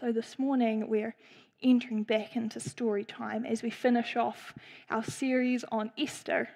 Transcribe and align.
So 0.00 0.10
this 0.10 0.40
morning 0.40 0.88
we're 0.88 1.14
entering 1.62 2.02
back 2.02 2.34
into 2.34 2.58
story 2.58 3.04
time 3.04 3.46
as 3.46 3.62
we 3.62 3.70
finish 3.70 4.16
off 4.16 4.52
our 4.90 5.04
series 5.04 5.64
on 5.70 5.92
Esther. 5.96 6.48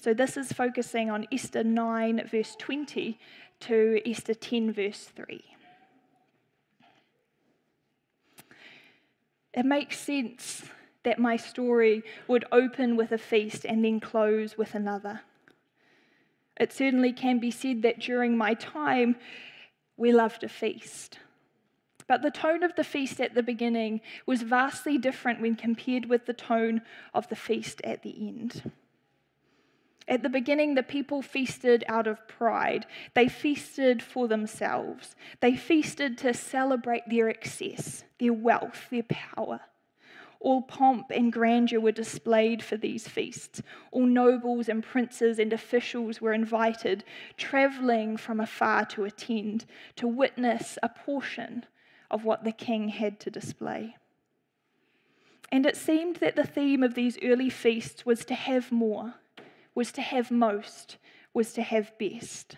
So 0.00 0.14
this 0.14 0.38
is 0.38 0.50
focusing 0.50 1.10
on 1.10 1.26
Esther 1.30 1.62
9, 1.62 2.26
verse 2.26 2.56
20 2.58 3.18
to 3.60 4.00
Esther 4.06 4.32
10, 4.32 4.72
verse 4.72 5.10
3. 5.14 5.44
It 9.52 9.66
makes 9.66 9.98
sense 9.98 10.62
that 11.02 11.18
my 11.18 11.36
story 11.36 12.02
would 12.28 12.46
open 12.50 12.96
with 12.96 13.12
a 13.12 13.18
feast 13.18 13.66
and 13.66 13.84
then 13.84 14.00
close 14.00 14.56
with 14.56 14.74
another. 14.74 15.20
It 16.58 16.72
certainly 16.72 17.12
can 17.12 17.40
be 17.40 17.50
said 17.50 17.82
that 17.82 18.00
during 18.00 18.38
my 18.38 18.54
time, 18.54 19.16
we 19.98 20.12
loved 20.14 20.44
a 20.44 20.48
feast. 20.48 21.18
But 22.10 22.22
the 22.22 22.30
tone 22.32 22.64
of 22.64 22.74
the 22.74 22.82
feast 22.82 23.20
at 23.20 23.36
the 23.36 23.42
beginning 23.44 24.00
was 24.26 24.42
vastly 24.42 24.98
different 24.98 25.40
when 25.40 25.54
compared 25.54 26.06
with 26.06 26.26
the 26.26 26.32
tone 26.32 26.82
of 27.14 27.28
the 27.28 27.36
feast 27.36 27.80
at 27.84 28.02
the 28.02 28.26
end. 28.26 28.72
At 30.08 30.24
the 30.24 30.28
beginning, 30.28 30.74
the 30.74 30.82
people 30.82 31.22
feasted 31.22 31.84
out 31.86 32.08
of 32.08 32.26
pride. 32.26 32.86
They 33.14 33.28
feasted 33.28 34.02
for 34.02 34.26
themselves. 34.26 35.14
They 35.38 35.54
feasted 35.54 36.18
to 36.18 36.34
celebrate 36.34 37.08
their 37.08 37.28
excess, 37.28 38.02
their 38.18 38.32
wealth, 38.32 38.88
their 38.90 39.04
power. 39.04 39.60
All 40.40 40.62
pomp 40.62 41.12
and 41.12 41.32
grandeur 41.32 41.78
were 41.78 41.92
displayed 41.92 42.60
for 42.60 42.76
these 42.76 43.06
feasts. 43.06 43.62
All 43.92 44.06
nobles 44.06 44.68
and 44.68 44.82
princes 44.82 45.38
and 45.38 45.52
officials 45.52 46.20
were 46.20 46.32
invited, 46.32 47.04
travelling 47.36 48.16
from 48.16 48.40
afar 48.40 48.84
to 48.86 49.04
attend, 49.04 49.64
to 49.94 50.08
witness 50.08 50.76
a 50.82 50.88
portion 50.88 51.66
of 52.10 52.24
what 52.24 52.44
the 52.44 52.52
king 52.52 52.88
had 52.88 53.20
to 53.20 53.30
display. 53.30 53.96
And 55.52 55.66
it 55.66 55.76
seemed 55.76 56.16
that 56.16 56.36
the 56.36 56.46
theme 56.46 56.82
of 56.82 56.94
these 56.94 57.18
early 57.22 57.50
feasts 57.50 58.06
was 58.06 58.24
to 58.26 58.34
have 58.34 58.70
more, 58.70 59.14
was 59.74 59.90
to 59.92 60.02
have 60.02 60.30
most, 60.30 60.96
was 61.34 61.52
to 61.54 61.62
have 61.62 61.96
best. 61.98 62.56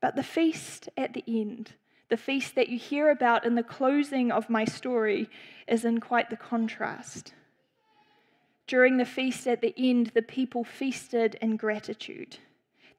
But 0.00 0.14
the 0.14 0.22
feast 0.22 0.88
at 0.96 1.14
the 1.14 1.24
end, 1.26 1.72
the 2.08 2.16
feast 2.16 2.54
that 2.54 2.68
you 2.68 2.78
hear 2.78 3.10
about 3.10 3.44
in 3.44 3.54
the 3.54 3.62
closing 3.62 4.30
of 4.30 4.48
my 4.48 4.64
story, 4.64 5.28
is 5.66 5.84
in 5.84 6.00
quite 6.00 6.30
the 6.30 6.36
contrast. 6.36 7.34
During 8.66 8.98
the 8.98 9.04
feast 9.04 9.46
at 9.46 9.60
the 9.60 9.74
end, 9.76 10.12
the 10.14 10.22
people 10.22 10.62
feasted 10.62 11.36
in 11.40 11.56
gratitude. 11.56 12.38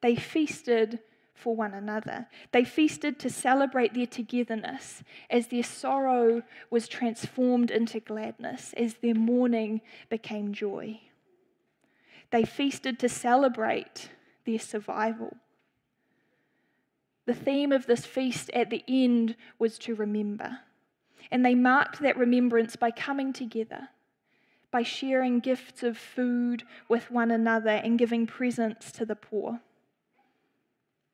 They 0.01 0.15
feasted 0.15 0.99
for 1.39 1.55
one 1.55 1.73
another. 1.73 2.27
They 2.51 2.63
feasted 2.65 3.17
to 3.19 3.29
celebrate 3.29 3.93
their 3.93 4.05
togetherness 4.05 5.03
as 5.29 5.47
their 5.47 5.63
sorrow 5.63 6.43
was 6.69 6.87
transformed 6.87 7.71
into 7.71 7.99
gladness, 7.99 8.73
as 8.75 8.95
their 8.95 9.15
mourning 9.15 9.81
became 10.09 10.53
joy. 10.53 10.99
They 12.31 12.43
feasted 12.43 12.99
to 12.99 13.09
celebrate 13.09 14.09
their 14.45 14.59
survival. 14.59 15.37
The 17.25 17.33
theme 17.33 17.71
of 17.71 17.85
this 17.85 18.05
feast 18.05 18.49
at 18.53 18.69
the 18.69 18.83
end 18.87 19.35
was 19.57 19.77
to 19.79 19.95
remember. 19.95 20.59
And 21.31 21.45
they 21.45 21.55
marked 21.55 21.99
that 21.99 22.17
remembrance 22.17 22.75
by 22.75 22.91
coming 22.91 23.33
together, 23.33 23.89
by 24.71 24.83
sharing 24.83 25.39
gifts 25.39 25.83
of 25.83 25.97
food 25.97 26.63
with 26.87 27.11
one 27.11 27.31
another 27.31 27.69
and 27.69 27.99
giving 27.99 28.25
presents 28.25 28.91
to 28.93 29.05
the 29.05 29.15
poor. 29.15 29.61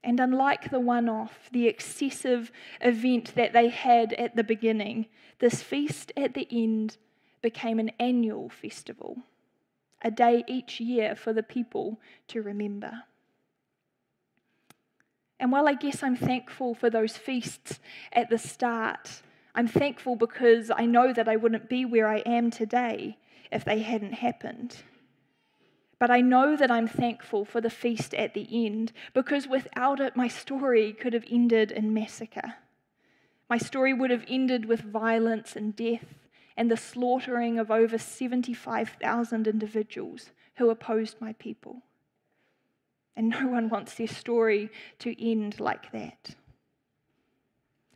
And 0.06 0.20
unlike 0.20 0.70
the 0.70 0.80
one 0.80 1.09
off, 1.09 1.50
the 1.52 1.67
excessive 1.67 2.52
event 2.80 3.34
that 3.34 3.53
they 3.53 3.70
had 3.70 4.14
at 4.14 4.36
the 4.36 4.44
beginning, 4.44 5.08
this 5.39 5.64
feast 5.64 6.11
at 6.16 6.36
the 6.36 6.48
end 6.52 6.98
became 7.42 7.80
an 7.80 7.89
annual 8.00 8.48
festival, 8.50 9.17
a 10.03 10.11
day 10.11 10.44
each 10.48 10.80
year 10.80 11.16
for 11.16 11.33
the 11.33 11.42
people 11.42 11.99
to 12.27 12.43
remember. 12.43 13.02
And 15.39 15.52
while 15.52 15.67
I 15.67 15.73
guess 15.73 16.04
I'm 16.04 16.16
thankful 16.16 16.76
for 16.76 16.92
those 16.92 17.17
feasts 17.17 17.80
at 18.14 18.30
the 18.30 18.37
start, 18.37 19.23
I'm 19.55 19.67
thankful 19.67 20.16
because 20.16 20.70
I 20.70 20.86
know 20.86 21.14
that 21.14 21.27
I 21.27 21.36
wouldn't 21.36 21.67
be 21.67 21.83
where 21.83 22.08
I 22.08 22.20
am 22.20 22.52
today 22.52 23.17
if 23.52 23.66
they 23.66 23.80
hadn't 23.80 24.14
happened. 24.14 24.77
But 26.00 26.11
I 26.11 26.22
know 26.22 26.56
that 26.56 26.72
I'm 26.72 26.88
thankful 26.88 27.45
for 27.45 27.61
the 27.61 27.70
feast 27.70 28.14
at 28.14 28.33
the 28.33 28.48
end 28.52 28.92
because 29.14 29.48
without 29.48 30.00
it, 30.00 30.16
my 30.16 30.28
story 30.28 30.92
could 30.92 31.14
have 31.14 31.26
ended 31.30 31.72
in 31.72 31.94
massacre. 31.94 32.56
My 33.50 33.58
story 33.58 33.94
would 33.94 34.10
have 34.10 34.26
ended 34.28 34.66
with 34.66 34.82
violence 34.82 35.55
and 35.55 35.76
death 35.76 36.16
and 36.58 36.70
the 36.70 36.78
slaughtering 36.78 37.60
of 37.60 37.72
over 37.72 37.98
75,000 37.98 39.48
individuals 39.48 40.32
who 40.55 40.70
opposed 40.70 41.22
my 41.22 41.34
people. 41.34 41.84
And 43.16 43.30
no 43.30 43.48
one 43.48 43.70
wants 43.70 43.95
their 43.95 44.08
story 44.08 44.70
to 45.00 45.16
end 45.23 45.60
like 45.60 45.92
that. 45.92 46.36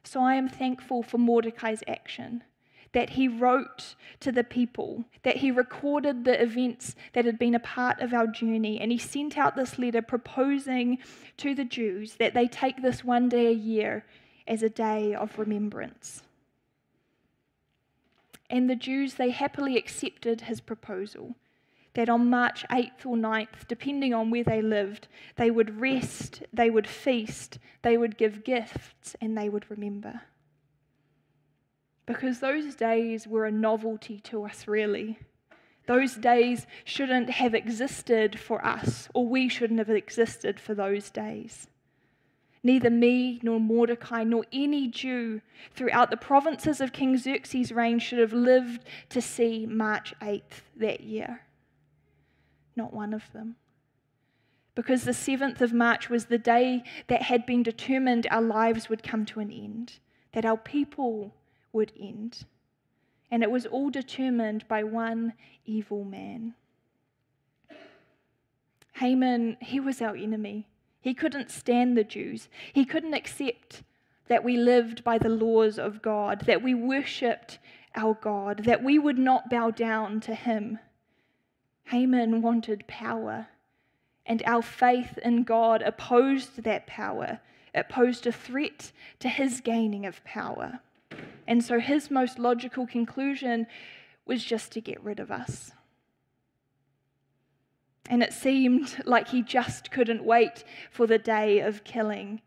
So 0.04 0.22
I 0.22 0.36
am 0.36 0.48
thankful 0.48 1.04
for 1.04 1.18
Mordecai's 1.18 1.84
action 1.88 2.44
that 2.94 3.12
he 3.12 3.28
wrote 3.28 3.96
to 4.20 4.32
the 4.32 4.44
people, 4.44 5.06
that 5.24 5.38
he 5.38 5.52
recorded 5.52 6.26
the 6.26 6.42
events 6.42 6.96
that 7.14 7.26
had 7.26 7.38
been 7.38 7.56
a 7.56 7.60
part 7.60 8.00
of 8.00 8.14
our 8.14 8.28
journey, 8.28 8.80
and 8.80 8.92
he 8.92 8.98
sent 8.98 9.38
out 9.38 9.56
this 9.56 9.78
letter 9.78 10.02
proposing 10.02 10.98
to 11.38 11.54
the 11.54 11.66
Jews 11.66 12.16
that 12.16 12.34
they 12.34 12.48
take 12.48 12.82
this 12.82 13.04
one 13.04 13.30
day 13.30 13.48
a 13.48 13.52
year 13.52 14.06
as 14.48 14.64
a 14.64 14.70
day 14.70 15.14
of 15.14 15.38
remembrance. 15.38 16.24
And 18.50 18.70
the 18.70 18.76
Jews, 18.76 19.14
they 19.14 19.30
happily 19.30 19.78
accepted 19.78 20.42
his 20.42 20.60
proposal 20.60 21.36
that 21.94 22.10
on 22.10 22.30
March 22.30 22.66
8th 22.70 23.06
or 23.06 23.16
9th, 23.16 23.68
depending 23.68 24.14
on 24.14 24.32
where 24.32 24.44
they 24.44 24.62
lived, 24.62 25.08
they 25.36 25.52
would 25.52 25.80
rest, 25.80 26.44
they 26.54 26.70
would 26.70 26.88
feast, 26.88 27.60
they 27.82 27.98
would 27.98 28.18
give 28.18 28.44
gifts, 28.44 29.16
and 29.22 29.38
they 29.38 29.50
would 29.50 29.70
remember 29.70 30.22
because 32.10 32.40
those 32.40 32.74
days 32.74 33.28
were 33.28 33.46
a 33.46 33.52
novelty 33.52 34.20
to 34.20 34.44
us, 34.44 34.68
really. 34.68 35.20
Those 35.86 36.16
days 36.16 36.66
shouldn't 36.84 37.30
have 37.30 37.54
existed 37.54 38.40
for 38.40 38.66
us, 38.66 39.08
or 39.14 39.28
we 39.28 39.48
shouldn't 39.48 39.78
have 39.78 39.92
existed 39.92 40.60
for 40.60 40.74
those 40.74 41.12
days. 41.12 41.68
Neither 42.64 42.90
me, 42.90 43.40
nor 43.44 43.60
Mordecai, 43.60 44.24
nor 44.24 44.44
any 44.52 44.88
Jew 44.88 45.42
throughout 45.72 46.10
the 46.10 46.18
provinces 46.18 46.82
of 46.82 46.94
King 46.94 47.16
Xerxes' 47.16 47.72
reign 47.72 48.00
should 48.00 48.18
have 48.18 48.34
lived 48.34 48.86
to 49.10 49.22
see 49.22 49.68
March 49.68 50.16
8th 50.20 50.64
that 50.78 51.02
year. 51.02 51.42
Not 52.76 52.92
one 52.92 53.14
of 53.14 53.32
them. 53.34 53.56
Because 54.74 55.04
the 55.04 55.12
7th 55.12 55.62
of 55.62 55.74
March 55.74 56.10
was 56.10 56.26
the 56.26 56.40
day 56.40 56.82
that 57.06 57.22
had 57.22 57.46
been 57.46 57.62
determined 57.62 58.26
our 58.32 58.42
lives 58.42 58.90
would 58.90 59.04
come 59.04 59.28
to 59.28 59.40
an 59.40 59.52
end, 59.52 60.00
that 60.32 60.44
our 60.44 60.58
people 60.58 61.36
would 61.72 61.92
end. 62.00 62.46
And 63.32 63.44
it 63.44 63.52
was 63.52 63.66
all 63.66 63.90
determined 63.90 64.68
by 64.68 64.84
one 64.84 65.34
evil 65.66 66.04
man. 66.04 66.56
Haman, 68.96 69.58
he 69.62 69.80
was 69.80 70.02
our 70.02 70.16
enemy. 70.16 70.68
He 71.02 71.14
couldn't 71.14 71.52
stand 71.52 71.96
the 71.96 72.04
Jews. 72.04 72.50
He 72.74 72.86
couldn't 72.86 73.14
accept 73.14 73.84
that 74.28 74.44
we 74.44 74.58
lived 74.58 75.04
by 75.04 75.18
the 75.18 75.30
laws 75.30 75.80
of 75.80 76.02
God, 76.02 76.42
that 76.46 76.62
we 76.62 76.74
worshipped 76.74 77.60
our 77.96 78.14
God, 78.14 78.64
that 78.66 78.84
we 78.84 79.00
would 79.00 79.18
not 79.18 79.50
bow 79.50 79.72
down 79.72 80.20
to 80.22 80.36
him. 80.36 80.80
Haman 81.86 82.42
wanted 82.42 82.88
power, 82.88 83.48
and 84.26 84.44
our 84.46 84.62
faith 84.62 85.18
in 85.20 85.44
God 85.44 85.82
opposed 85.82 86.64
that 86.64 86.86
power. 86.86 87.40
It 87.74 87.90
posed 87.90 88.28
a 88.28 88.32
threat 88.32 88.92
to 89.20 89.30
his 89.30 89.62
gaining 89.62 90.06
of 90.06 90.24
power. 90.24 90.82
And 91.50 91.64
so 91.64 91.80
his 91.80 92.12
most 92.12 92.38
logical 92.38 92.86
conclusion 92.86 93.66
was 94.24 94.46
just 94.46 94.72
to 94.74 94.82
get 94.82 95.04
rid 95.04 95.20
of 95.20 95.32
us. 95.32 95.72
And 98.08 98.22
it 98.22 98.34
seemed 98.34 99.02
like 99.06 99.30
he 99.30 99.42
just 99.42 99.90
couldn't 99.90 100.24
wait 100.24 100.64
for 100.92 101.08
the 101.08 101.18
day 101.18 101.60
of 101.60 101.84
killing. 101.84 102.42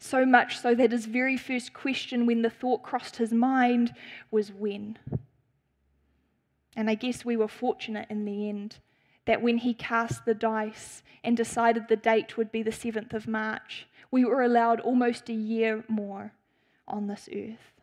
So 0.00 0.26
much 0.26 0.58
so 0.58 0.74
that 0.74 0.90
his 0.90 1.06
very 1.06 1.36
first 1.36 1.72
question, 1.72 2.26
when 2.26 2.42
the 2.42 2.50
thought 2.50 2.82
crossed 2.82 3.16
his 3.18 3.32
mind, 3.32 3.94
was 4.32 4.52
when. 4.52 4.98
And 6.74 6.90
I 6.90 6.96
guess 6.96 7.24
we 7.24 7.36
were 7.36 7.48
fortunate 7.48 8.08
in 8.10 8.24
the 8.24 8.48
end 8.48 8.78
that 9.24 9.40
when 9.40 9.58
he 9.58 9.72
cast 9.72 10.24
the 10.24 10.34
dice 10.34 11.04
and 11.22 11.36
decided 11.36 11.86
the 11.86 11.96
date 11.96 12.36
would 12.36 12.50
be 12.50 12.64
the 12.64 12.70
7th 12.70 13.14
of 13.14 13.28
March, 13.28 13.86
we 14.10 14.24
were 14.24 14.42
allowed 14.42 14.80
almost 14.80 15.28
a 15.28 15.34
year 15.34 15.84
more 15.88 16.32
on 16.88 17.06
this 17.06 17.28
earth. 17.32 17.77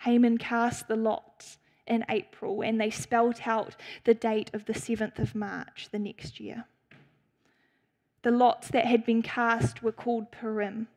Haman 0.00 0.38
cast 0.38 0.88
the 0.88 0.96
lots 0.96 1.58
in 1.86 2.04
April 2.08 2.62
and 2.62 2.80
they 2.80 2.90
spelt 2.90 3.46
out 3.46 3.76
the 4.04 4.14
date 4.14 4.50
of 4.54 4.64
the 4.64 4.72
7th 4.72 5.18
of 5.18 5.34
March 5.34 5.88
the 5.92 5.98
next 5.98 6.40
year. 6.40 6.64
The 8.22 8.30
lots 8.30 8.68
that 8.68 8.86
had 8.86 9.04
been 9.04 9.22
cast 9.22 9.82
were 9.82 9.92
called 9.92 10.30
Purim. 10.30 10.88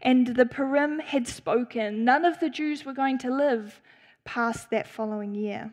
And 0.00 0.28
the 0.28 0.46
Purim 0.46 0.98
had 0.98 1.26
spoken. 1.26 2.04
None 2.04 2.24
of 2.24 2.40
the 2.40 2.50
Jews 2.50 2.84
were 2.84 2.92
going 2.92 3.18
to 3.18 3.34
live 3.34 3.80
past 4.24 4.70
that 4.70 4.86
following 4.86 5.34
year. 5.34 5.72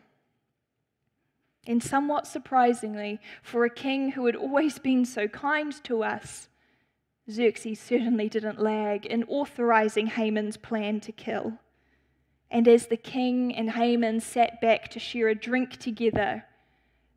And 1.66 1.82
somewhat 1.82 2.26
surprisingly, 2.26 3.20
for 3.42 3.64
a 3.64 3.70
king 3.70 4.12
who 4.12 4.26
had 4.26 4.36
always 4.36 4.78
been 4.78 5.04
so 5.04 5.28
kind 5.28 5.72
to 5.84 6.02
us, 6.02 6.48
Xerxes 7.30 7.78
certainly 7.78 8.28
didn't 8.28 8.58
lag 8.58 9.04
in 9.04 9.24
authorizing 9.24 10.06
Haman's 10.06 10.56
plan 10.56 11.00
to 11.00 11.12
kill. 11.12 11.58
And 12.50 12.66
as 12.66 12.86
the 12.86 12.96
king 12.96 13.54
and 13.54 13.70
Haman 13.70 14.20
sat 14.20 14.60
back 14.60 14.88
to 14.90 14.98
share 14.98 15.28
a 15.28 15.34
drink 15.34 15.76
together, 15.76 16.44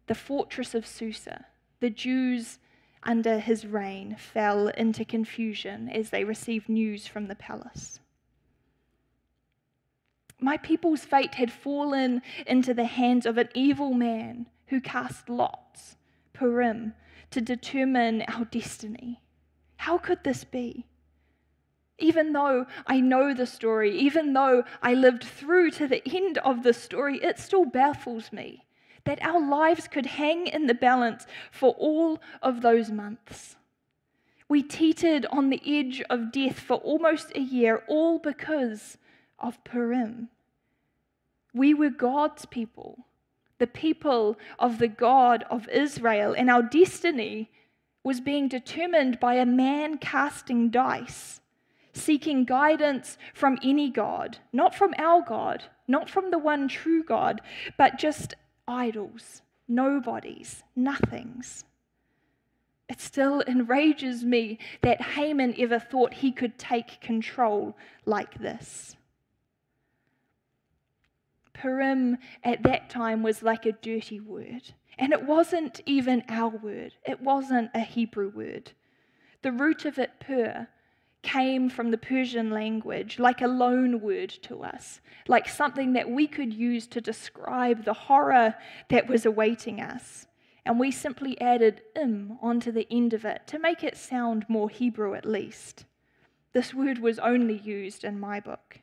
the 0.08 0.16
fortress 0.16 0.76
of 0.76 0.86
Susa, 0.86 1.46
the 1.80 1.90
Jews 1.90 2.60
under 3.02 3.40
his 3.40 3.66
reign, 3.66 4.16
fell 4.18 4.68
into 4.70 5.04
confusion 5.04 5.90
as 5.90 6.10
they 6.10 6.24
received 6.24 6.70
news 6.70 7.08
from 7.08 7.28
the 7.28 7.36
palace. 7.36 8.00
My 10.40 10.58
people's 10.58 11.06
fate 11.06 11.36
had 11.36 11.52
fallen 11.52 12.22
into 12.46 12.74
the 12.74 12.86
hands 12.86 13.26
of 13.26 13.38
an 13.38 13.50
evil 13.54 13.94
man 13.94 14.48
who 14.68 14.82
cast 14.82 15.30
lots, 15.30 15.96
Purim, 16.34 16.94
to 17.32 17.42
determine 17.42 18.24
our 18.28 18.46
destiny. 18.46 19.22
How 19.78 19.98
could 19.98 20.24
this 20.24 20.44
be? 20.44 20.86
Even 22.00 22.34
though 22.34 22.66
I 22.88 23.00
know 23.00 23.34
the 23.34 23.46
story, 23.46 23.98
even 23.98 24.34
though 24.34 24.64
I 24.82 24.94
lived 24.94 25.24
through 25.24 25.72
to 25.72 25.88
the 25.88 26.02
end 26.08 26.38
of 26.40 26.64
the 26.64 26.74
story, 26.74 27.18
it 27.24 27.40
still 27.40 27.66
baffles 27.66 28.32
me 28.32 28.66
that 29.06 29.24
our 29.24 29.40
lives 29.40 29.88
could 29.88 30.06
hang 30.06 30.48
in 30.48 30.68
the 30.68 30.74
balance 30.74 31.26
for 31.52 31.76
all 31.78 32.20
of 32.42 32.62
those 32.62 32.90
months. 32.90 33.58
We 34.48 34.64
teetered 34.64 35.26
on 35.28 35.50
the 35.50 35.62
edge 35.66 36.02
of 36.10 36.32
death 36.32 36.60
for 36.60 36.78
almost 36.78 37.32
a 37.36 37.40
year, 37.42 37.84
all 37.88 38.20
because 38.20 38.98
of 39.40 39.64
Purim. 39.64 40.30
We 41.54 41.74
were 41.74 41.90
God's 41.90 42.46
people, 42.46 43.06
the 43.60 43.68
people 43.68 44.38
of 44.60 44.80
the 44.80 44.88
God 44.88 45.44
of 45.50 45.68
Israel, 45.70 46.34
and 46.38 46.50
our 46.50 46.64
destiny 46.64 47.52
was 48.04 48.20
being 48.20 48.48
determined 48.48 49.20
by 49.20 49.36
a 49.36 49.46
man 49.46 49.98
casting 49.98 50.70
dice, 50.70 51.40
seeking 51.94 52.44
guidance 52.44 53.18
from 53.34 53.58
any 53.64 53.90
God, 53.90 54.38
not 54.52 54.76
from 54.76 54.94
our 54.98 55.22
God, 55.22 55.64
not 55.88 56.10
from 56.10 56.32
the 56.32 56.40
one 56.40 56.68
true 56.68 57.04
God, 57.04 57.42
but 57.78 57.98
just 57.98 58.34
idols, 58.68 59.42
nobodies, 59.68 60.64
nothings. 60.76 61.64
It 62.90 63.00
still 63.00 63.42
enrages 63.48 64.24
me 64.24 64.60
that 64.82 65.02
Haman 65.02 65.56
ever 65.58 65.80
thought 65.80 66.16
he 66.16 66.32
could 66.32 66.58
take 66.58 67.00
control 67.00 67.78
like 68.06 68.40
this. 68.40 68.96
Purim 71.54 72.18
at 72.44 72.64
that 72.64 72.90
time 72.90 73.24
was 73.24 73.42
like 73.42 73.66
a 73.66 73.72
dirty 73.72 74.20
word. 74.20 74.74
And 74.98 75.14
it 75.14 75.26
wasn't 75.26 75.82
even 75.86 76.24
our 76.30 76.50
word, 76.50 76.94
it 77.06 77.22
wasn't 77.22 77.72
a 77.74 77.80
Hebrew 77.80 78.30
word. 78.30 78.72
The 79.42 79.52
root 79.52 79.86
of 79.86 79.98
it, 79.98 80.12
pur, 80.20 80.68
came 81.24 81.70
from 81.70 81.90
the 81.90 81.98
Persian 81.98 82.52
language 82.52 83.18
like 83.18 83.42
a 83.42 83.48
loan 83.48 84.02
word 84.02 84.30
to 84.30 84.62
us, 84.62 85.02
like 85.28 85.48
something 85.48 85.94
that 85.94 86.10
we 86.10 86.28
could 86.28 86.54
use 86.54 86.86
to 86.88 87.02
describe 87.02 87.86
the 87.86 87.94
horror 87.94 88.54
that 88.90 89.08
was 89.08 89.26
awaiting 89.26 89.82
us. 89.82 90.28
And 90.66 90.80
we 90.80 90.92
simply 90.92 91.40
added 91.42 91.82
im 91.96 92.38
onto 92.42 92.72
the 92.72 92.88
end 92.92 93.14
of 93.14 93.26
it 93.26 93.48
to 93.48 93.60
make 93.60 93.84
it 93.84 93.98
sound 93.98 94.46
more 94.48 94.70
Hebrew 94.70 95.16
at 95.16 95.26
least. 95.26 95.86
This 96.54 96.74
word 96.74 97.00
was 97.00 97.20
only 97.20 97.58
used 97.58 98.04
in 98.04 98.20
my 98.20 98.40
book. 98.40 98.80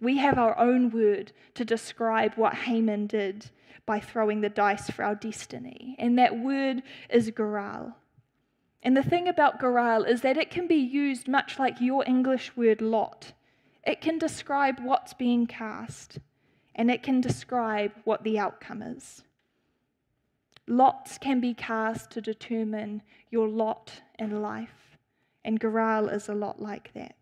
We 0.00 0.16
have 0.18 0.38
our 0.38 0.58
own 0.58 0.90
word 0.90 1.32
to 1.54 1.64
describe 1.64 2.34
what 2.34 2.54
Haman 2.54 3.06
did 3.06 3.50
by 3.86 4.00
throwing 4.00 4.40
the 4.40 4.48
dice 4.48 4.90
for 4.90 5.04
our 5.04 5.14
destiny, 5.14 5.94
and 5.98 6.18
that 6.18 6.38
word 6.38 6.82
is 7.10 7.30
goral. 7.30 7.94
And 8.82 8.96
the 8.96 9.02
thing 9.02 9.28
about 9.28 9.60
goral 9.60 10.04
is 10.04 10.22
that 10.22 10.36
it 10.36 10.50
can 10.50 10.66
be 10.66 10.74
used 10.74 11.28
much 11.28 11.58
like 11.58 11.80
your 11.80 12.04
English 12.06 12.56
word 12.56 12.80
lot. 12.80 13.32
It 13.84 14.00
can 14.00 14.18
describe 14.18 14.80
what's 14.80 15.14
being 15.14 15.46
cast, 15.46 16.18
and 16.74 16.90
it 16.90 17.02
can 17.02 17.20
describe 17.20 17.92
what 18.04 18.24
the 18.24 18.38
outcome 18.38 18.82
is. 18.82 19.22
Lots 20.66 21.18
can 21.18 21.40
be 21.40 21.54
cast 21.54 22.10
to 22.12 22.20
determine 22.20 23.02
your 23.30 23.48
lot 23.48 24.02
in 24.18 24.42
life, 24.42 24.96
and 25.44 25.60
goral 25.60 26.08
is 26.08 26.28
a 26.28 26.34
lot 26.34 26.60
like 26.60 26.92
that. 26.94 27.14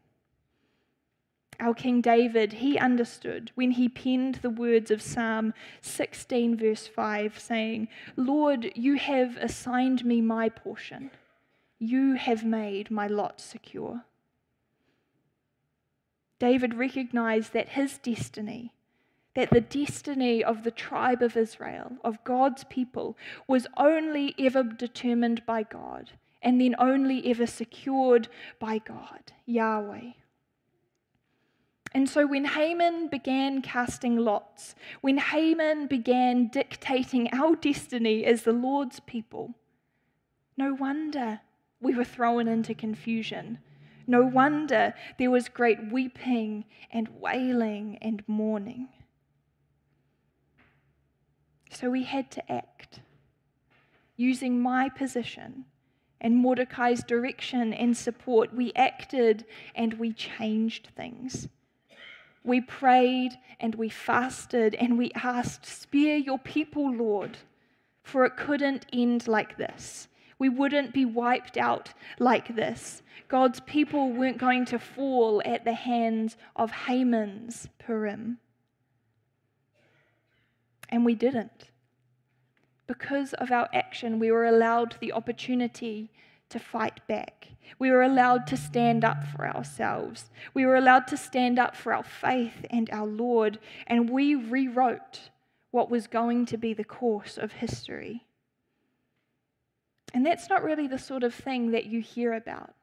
Our 1.59 1.75
King 1.75 2.01
David, 2.01 2.55
he 2.55 2.79
understood 2.79 3.51
when 3.55 3.73
he 3.73 3.89
penned 3.89 4.37
the 4.37 4.49
words 4.49 4.91
of 4.91 5.03
Psalm 5.03 5.53
16, 5.83 6.57
verse 6.57 6.87
5, 6.87 7.39
saying, 7.39 7.89
Lord, 8.17 8.73
you 8.75 8.97
have 8.97 9.37
assigned 9.37 10.05
me 10.07 10.23
my 10.23 10.49
portion. 10.49 11.11
You 11.83 12.15
have 12.15 12.45
made 12.45 12.91
my 12.91 13.07
lot 13.07 13.41
secure. 13.41 14.05
David 16.39 16.75
recognized 16.75 17.55
that 17.55 17.71
his 17.71 17.97
destiny, 17.97 18.75
that 19.35 19.51
the 19.51 19.63
destiny 19.63 20.45
of 20.45 20.63
the 20.63 20.71
tribe 20.71 21.23
of 21.23 21.39
Israel, 21.39 21.97
of 22.05 22.23
God's 22.23 22.65
people, 22.65 23.17
was 23.49 23.67
only 23.79 24.35
ever 24.39 24.63
determined 24.63 25.45
by 25.47 25.63
God 25.63 26.13
and 26.43 26.61
then 26.61 26.75
only 26.79 27.27
ever 27.27 27.47
secured 27.47 28.29
by 28.59 28.79
God, 28.79 29.33
Yahweh. 29.47 30.13
And 31.93 32.09
so 32.09 32.27
when 32.27 32.45
Haman 32.45 33.09
began 33.09 33.63
casting 33.63 34.17
lots, 34.17 34.75
when 35.01 35.17
Haman 35.17 35.87
began 35.87 36.49
dictating 36.49 37.29
our 37.33 37.57
destiny 37.57 38.25
as 38.27 38.43
the 38.43 38.53
Lord's 38.53 39.01
people, 39.01 39.55
no 40.59 40.75
wonder 40.75 41.41
we 41.81 41.95
were 41.95 42.05
thrown 42.05 42.49
into 42.49 42.75
confusion. 42.75 43.59
No 44.07 44.23
wonder 44.23 44.95
there 45.19 45.31
was 45.31 45.49
great 45.49 45.93
weeping 45.93 46.65
and 46.93 47.09
wailing 47.21 47.99
and 48.03 48.23
mourning. 48.27 48.89
So 51.71 51.91
we 51.91 52.03
had 52.05 52.31
to 52.33 52.53
act. 52.53 53.01
Using 54.17 54.61
my 54.61 54.89
position 54.89 55.65
and 56.21 56.37
Mordecai's 56.37 57.03
direction 57.03 57.73
and 57.73 57.97
support, 57.97 58.53
we 58.53 58.73
acted 58.77 59.47
and 59.75 59.95
we 59.95 60.13
changed 60.13 60.89
things. 60.95 61.49
We 62.45 62.61
prayed 62.61 63.33
and 63.61 63.75
we 63.75 63.89
fasted 63.89 64.75
and 64.75 64.99
we 64.99 65.11
asked, 65.15 65.65
Spare 65.65 66.17
your 66.17 66.39
people, 66.39 66.95
Lord, 66.95 67.39
for 68.03 68.25
it 68.25 68.37
couldn't 68.37 68.87
end 68.93 69.29
like 69.29 69.57
this. 69.57 70.09
We 70.41 70.49
wouldn't 70.49 70.95
be 70.95 71.05
wiped 71.05 71.59
out 71.59 71.93
like 72.19 72.57
this. 72.57 73.03
God's 73.29 73.61
people 73.61 74.11
weren't 74.11 74.39
going 74.39 74.65
to 74.67 74.79
fall 74.79 75.43
at 75.45 75.67
the 75.67 75.75
hands 75.75 76.39
of 76.57 76.71
Haman's 76.71 77.69
Purim. 77.79 78.39
And 80.89 81.05
we 81.05 81.15
didn't. 81.15 81.71
Because 82.87 83.35
of 83.35 83.53
our 83.53 83.69
action, 83.75 84.19
we 84.19 84.33
were 84.33 84.47
allowed 84.47 84.97
the 84.99 85.13
opportunity 85.13 86.11
to 86.49 86.59
fight 86.59 87.07
back. 87.07 87.49
We 87.79 87.91
were 87.91 88.03
allowed 88.03 88.47
to 88.47 88.57
stand 88.57 89.05
up 89.05 89.23
for 89.37 89.47
ourselves. 89.47 90.31
We 90.55 90.65
were 90.65 90.77
allowed 90.77 91.07
to 91.09 91.19
stand 91.19 91.59
up 91.59 91.77
for 91.77 91.93
our 91.93 92.03
faith 92.03 92.65
and 92.71 92.89
our 92.91 93.07
Lord, 93.07 93.59
and 93.87 94.09
we 94.09 94.35
rewrote 94.35 95.29
what 95.71 95.91
was 95.91 96.07
going 96.07 96.47
to 96.47 96.57
be 96.57 96.73
the 96.73 96.83
course 96.83 97.37
of 97.37 97.53
history. 97.53 98.25
And 100.13 100.27
that's 100.27 100.49
not 100.49 100.65
really 100.65 100.87
the 100.87 100.99
sort 100.99 101.23
of 101.23 101.35
thing 101.35 101.71
that 101.71 101.87
you 101.87 102.01
hear 102.01 102.33
about 102.33 102.75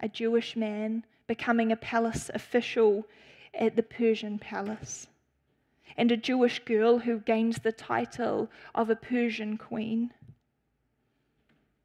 a 0.00 0.08
Jewish 0.08 0.54
man 0.54 1.04
becoming 1.26 1.72
a 1.72 1.76
palace 1.76 2.30
official 2.32 3.06
at 3.52 3.76
the 3.76 3.82
Persian 3.82 4.38
palace, 4.38 5.08
and 5.96 6.12
a 6.12 6.16
Jewish 6.16 6.60
girl 6.60 7.00
who 7.00 7.18
gains 7.18 7.58
the 7.58 7.72
title 7.72 8.48
of 8.74 8.88
a 8.88 8.96
Persian 8.96 9.56
queen. 9.58 10.12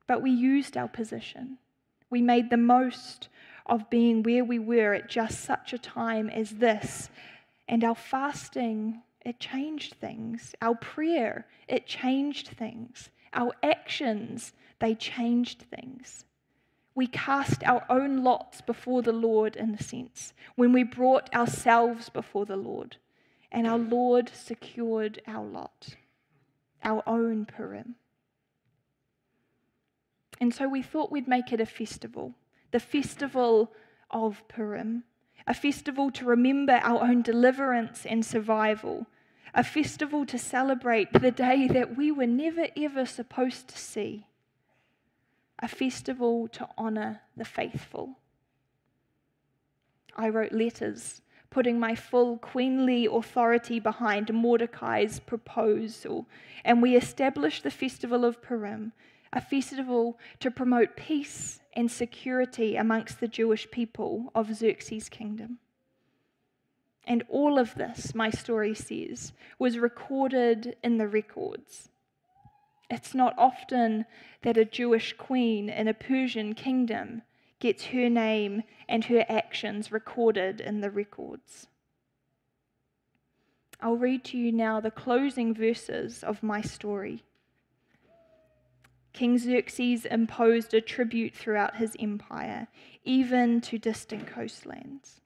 But 0.07 0.21
we 0.21 0.31
used 0.31 0.77
our 0.77 0.87
position. 0.87 1.57
We 2.09 2.21
made 2.21 2.49
the 2.49 2.57
most 2.57 3.29
of 3.65 3.89
being 3.89 4.21
where 4.21 4.43
we 4.43 4.59
were 4.59 4.93
at 4.93 5.09
just 5.09 5.41
such 5.41 5.73
a 5.73 5.79
time 5.79 6.29
as 6.29 6.51
this. 6.51 7.09
And 7.67 7.83
our 7.83 7.95
fasting, 7.95 9.01
it 9.25 9.39
changed 9.39 9.95
things. 9.95 10.53
Our 10.61 10.75
prayer, 10.75 11.47
it 11.67 11.87
changed 11.87 12.49
things. 12.49 13.09
Our 13.33 13.53
actions, 13.63 14.53
they 14.79 14.95
changed 14.95 15.63
things. 15.63 16.25
We 16.95 17.07
cast 17.07 17.63
our 17.63 17.85
own 17.89 18.23
lots 18.23 18.61
before 18.61 19.01
the 19.01 19.13
Lord, 19.13 19.55
in 19.55 19.73
a 19.73 19.81
sense, 19.81 20.33
when 20.55 20.73
we 20.73 20.83
brought 20.83 21.33
ourselves 21.33 22.09
before 22.09 22.45
the 22.45 22.55
Lord. 22.55 22.97
And 23.51 23.65
our 23.65 23.79
Lord 23.79 24.29
secured 24.33 25.21
our 25.27 25.43
lot, 25.43 25.95
our 26.83 27.01
own 27.07 27.45
Purim. 27.45 27.95
And 30.39 30.53
so 30.53 30.67
we 30.67 30.81
thought 30.81 31.11
we'd 31.11 31.27
make 31.27 31.51
it 31.53 31.61
a 31.61 31.65
festival 31.65 32.33
the 32.71 32.79
festival 32.79 33.71
of 34.09 34.41
Purim, 34.47 35.03
a 35.45 35.53
festival 35.53 36.09
to 36.09 36.25
remember 36.25 36.79
our 36.81 37.03
own 37.03 37.21
deliverance 37.21 38.03
and 38.03 38.25
survival, 38.25 39.05
a 39.53 39.63
festival 39.63 40.25
to 40.25 40.37
celebrate 40.37 41.13
the 41.13 41.31
day 41.31 41.67
that 41.67 41.95
we 41.95 42.11
were 42.11 42.27
never 42.27 42.67
ever 42.77 43.05
supposed 43.05 43.67
to 43.67 43.77
see, 43.77 44.25
a 45.59 45.67
festival 45.67 46.47
to 46.47 46.67
honor 46.77 47.21
the 47.37 47.45
faithful. 47.45 48.17
I 50.15 50.29
wrote 50.29 50.51
letters 50.51 51.21
putting 51.53 51.79
my 51.79 51.93
full 51.93 52.37
queenly 52.39 53.05
authority 53.05 53.79
behind 53.79 54.33
Mordecai's 54.33 55.19
proposal, 55.19 56.25
and 56.65 56.81
we 56.81 56.95
established 56.95 57.61
the 57.61 57.69
festival 57.69 58.25
of 58.25 58.41
Purim, 58.41 58.91
a 59.31 59.39
festival 59.39 60.17
to 60.39 60.49
promote 60.49 60.95
peace 60.95 61.59
and 61.73 61.91
security 61.91 62.75
amongst 62.75 63.19
the 63.19 63.27
Jewish 63.27 63.69
people 63.69 64.31
of 64.33 64.55
Xerxes' 64.55 65.09
kingdom. 65.09 65.59
And 67.05 67.23
all 67.29 67.59
of 67.59 67.75
this, 67.75 68.15
my 68.15 68.29
story 68.29 68.73
says, 68.73 69.33
was 69.59 69.77
recorded 69.77 70.77
in 70.83 70.97
the 70.97 71.07
records. 71.07 71.89
It's 72.89 73.13
not 73.13 73.33
often 73.37 74.05
that 74.43 74.57
a 74.57 74.65
Jewish 74.65 75.13
queen 75.13 75.69
in 75.69 75.87
a 75.87 75.93
Persian 75.93 76.53
kingdom 76.53 77.23
gets 77.59 77.85
her 77.85 78.09
name 78.09 78.63
and 78.87 79.05
her 79.05 79.25
actions 79.27 79.91
recorded 79.91 80.61
in 80.61 80.81
the 80.81 80.91
records. 80.91 81.67
I'll 83.81 83.97
read 83.97 84.23
to 84.25 84.37
you 84.37 84.51
now 84.51 84.79
the 84.79 84.91
closing 84.91 85.53
verses 85.53 86.23
of 86.23 86.43
my 86.43 86.61
story. 86.61 87.23
King 89.11 89.37
Xerxes 89.37 90.05
imposed 90.05 90.73
a 90.73 90.81
tribute 90.81 91.35
throughout 91.35 91.75
his 91.75 91.95
empire, 91.99 92.67
even 93.03 93.61
to 93.61 93.77
distant 93.77 94.25
coastlands. 94.25 95.21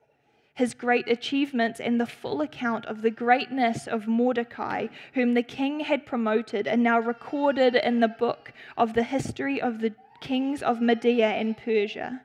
His 0.57 0.73
great 0.73 1.07
achievements 1.07 1.79
and 1.79 2.01
the 2.01 2.07
full 2.07 2.41
account 2.41 2.87
of 2.87 3.03
the 3.03 3.11
greatness 3.11 3.85
of 3.85 4.07
Mordecai, 4.07 4.87
whom 5.13 5.35
the 5.35 5.43
king 5.43 5.81
had 5.81 6.07
promoted, 6.07 6.67
are 6.67 6.75
now 6.75 6.99
recorded 6.99 7.75
in 7.75 7.99
the 7.99 8.07
book 8.07 8.53
of 8.75 8.95
the 8.95 9.03
history 9.03 9.61
of 9.61 9.81
the 9.81 9.93
kings 10.19 10.63
of 10.63 10.81
Media 10.81 11.27
and 11.27 11.55
Persia. 11.55 12.23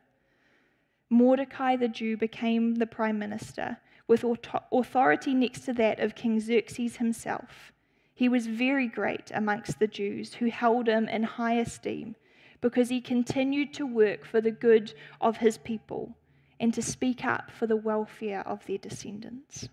Mordecai 1.10 1.76
the 1.76 1.88
Jew 1.88 2.16
became 2.16 2.76
the 2.76 2.86
prime 2.86 3.18
minister, 3.18 3.76
with 4.08 4.24
authority 4.72 5.34
next 5.34 5.66
to 5.66 5.74
that 5.74 6.00
of 6.00 6.14
King 6.14 6.40
Xerxes 6.40 6.96
himself. 6.96 7.70
He 8.14 8.30
was 8.30 8.46
very 8.46 8.86
great 8.86 9.30
amongst 9.34 9.78
the 9.78 9.86
Jews, 9.86 10.32
who 10.32 10.46
held 10.46 10.88
him 10.88 11.06
in 11.06 11.24
high 11.24 11.56
esteem, 11.56 12.16
because 12.62 12.88
he 12.88 13.02
continued 13.02 13.74
to 13.74 13.84
work 13.84 14.24
for 14.24 14.40
the 14.40 14.50
good 14.50 14.94
of 15.20 15.36
his 15.36 15.58
people 15.58 16.16
and 16.62 16.72
to 16.72 16.80
speak 16.80 17.24
up 17.24 17.50
for 17.50 17.66
the 17.66 17.76
welfare 17.76 18.46
of 18.46 18.64
their 18.66 18.78
descendants. 18.78 19.68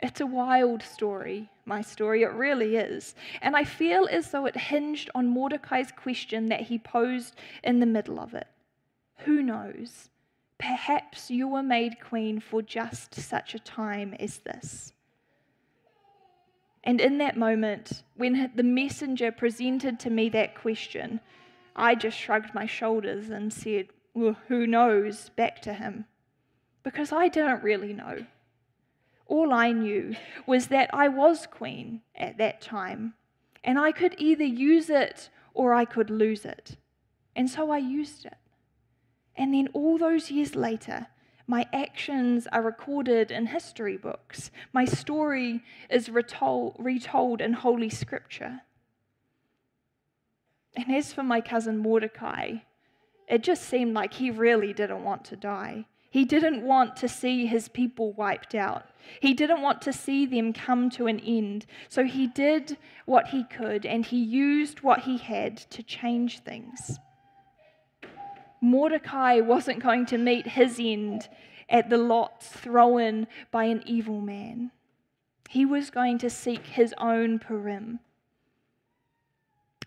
It's 0.00 0.20
a 0.20 0.26
wild 0.26 0.82
story, 0.82 1.48
my 1.64 1.80
story, 1.80 2.22
it 2.22 2.32
really 2.32 2.76
is. 2.76 3.14
And 3.40 3.56
I 3.56 3.64
feel 3.64 4.06
as 4.10 4.30
though 4.30 4.44
it 4.44 4.56
hinged 4.56 5.08
on 5.14 5.28
Mordecai's 5.28 5.90
question 5.92 6.50
that 6.50 6.60
he 6.60 6.78
posed 6.78 7.36
in 7.64 7.80
the 7.80 7.86
middle 7.86 8.20
of 8.20 8.34
it. 8.34 8.48
Who 9.24 9.42
knows? 9.42 10.10
Perhaps 10.58 11.30
you 11.30 11.48
were 11.48 11.62
made 11.62 11.96
queen 11.98 12.38
for 12.38 12.60
just 12.60 13.14
such 13.14 13.54
a 13.54 13.60
time 13.60 14.14
as 14.20 14.40
this. 14.40 14.92
And 16.84 17.00
in 17.00 17.16
that 17.18 17.38
moment, 17.38 18.02
when 18.16 18.50
the 18.54 18.62
messenger 18.62 19.32
presented 19.32 19.98
to 20.00 20.10
me 20.10 20.28
that 20.30 20.54
question, 20.54 21.20
I 21.74 21.94
just 21.94 22.18
shrugged 22.18 22.54
my 22.54 22.66
shoulders 22.66 23.30
and 23.30 23.50
said, 23.50 23.86
Who 24.14 24.66
knows? 24.66 25.30
back 25.30 25.62
to 25.62 25.72
him. 25.72 26.06
Because 26.82 27.12
I 27.12 27.28
didn't 27.28 27.62
really 27.62 27.92
know. 27.92 28.26
All 29.26 29.52
I 29.52 29.72
knew 29.72 30.16
was 30.46 30.66
that 30.66 30.90
I 30.92 31.08
was 31.08 31.46
queen 31.46 32.02
at 32.14 32.36
that 32.38 32.60
time, 32.60 33.14
and 33.64 33.78
I 33.78 33.92
could 33.92 34.14
either 34.18 34.44
use 34.44 34.90
it 34.90 35.30
or 35.54 35.72
I 35.72 35.84
could 35.84 36.10
lose 36.10 36.44
it. 36.44 36.76
And 37.34 37.48
so 37.48 37.70
I 37.70 37.78
used 37.78 38.26
it. 38.26 38.36
And 39.36 39.54
then 39.54 39.68
all 39.72 39.96
those 39.96 40.30
years 40.30 40.54
later, 40.54 41.06
my 41.46 41.66
actions 41.72 42.46
are 42.52 42.62
recorded 42.62 43.30
in 43.30 43.46
history 43.46 43.96
books. 43.96 44.50
My 44.72 44.84
story 44.84 45.62
is 45.88 46.08
retold, 46.08 46.76
retold 46.78 47.40
in 47.40 47.54
Holy 47.54 47.88
Scripture. 47.88 48.60
And 50.76 50.94
as 50.94 51.12
for 51.12 51.22
my 51.22 51.40
cousin 51.40 51.78
Mordecai, 51.78 52.58
it 53.32 53.42
just 53.42 53.64
seemed 53.64 53.94
like 53.94 54.12
he 54.12 54.30
really 54.30 54.74
didn't 54.74 55.02
want 55.02 55.24
to 55.24 55.36
die. 55.36 55.86
He 56.10 56.26
didn't 56.26 56.62
want 56.62 56.96
to 56.96 57.08
see 57.08 57.46
his 57.46 57.66
people 57.66 58.12
wiped 58.12 58.54
out. 58.54 58.84
He 59.20 59.32
didn't 59.32 59.62
want 59.62 59.80
to 59.82 59.92
see 59.94 60.26
them 60.26 60.52
come 60.52 60.90
to 60.90 61.06
an 61.06 61.18
end. 61.18 61.64
So 61.88 62.04
he 62.04 62.26
did 62.26 62.76
what 63.06 63.28
he 63.28 63.44
could 63.44 63.86
and 63.86 64.04
he 64.04 64.22
used 64.22 64.82
what 64.82 65.00
he 65.00 65.16
had 65.16 65.56
to 65.70 65.82
change 65.82 66.40
things. 66.40 66.98
Mordecai 68.60 69.40
wasn't 69.40 69.82
going 69.82 70.04
to 70.06 70.18
meet 70.18 70.46
his 70.48 70.78
end 70.78 71.30
at 71.70 71.88
the 71.88 71.96
lots 71.96 72.48
thrown 72.48 73.26
by 73.50 73.64
an 73.64 73.82
evil 73.86 74.20
man. 74.20 74.72
He 75.48 75.64
was 75.64 75.88
going 75.88 76.18
to 76.18 76.28
seek 76.28 76.66
his 76.66 76.94
own 76.98 77.38
Purim. 77.38 78.00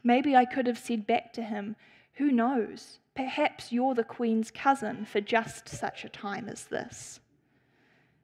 Maybe 0.04 0.36
I 0.36 0.46
could 0.46 0.66
have 0.66 0.80
said 0.80 1.06
back 1.06 1.32
to 1.34 1.44
him, 1.44 1.76
Who 2.16 2.32
knows? 2.32 3.00
Perhaps 3.16 3.72
you're 3.72 3.94
the 3.94 4.04
Queen's 4.04 4.52
cousin 4.52 5.06
for 5.06 5.22
just 5.22 5.68
such 5.68 6.04
a 6.04 6.10
time 6.10 6.48
as 6.50 6.66
this. 6.66 7.20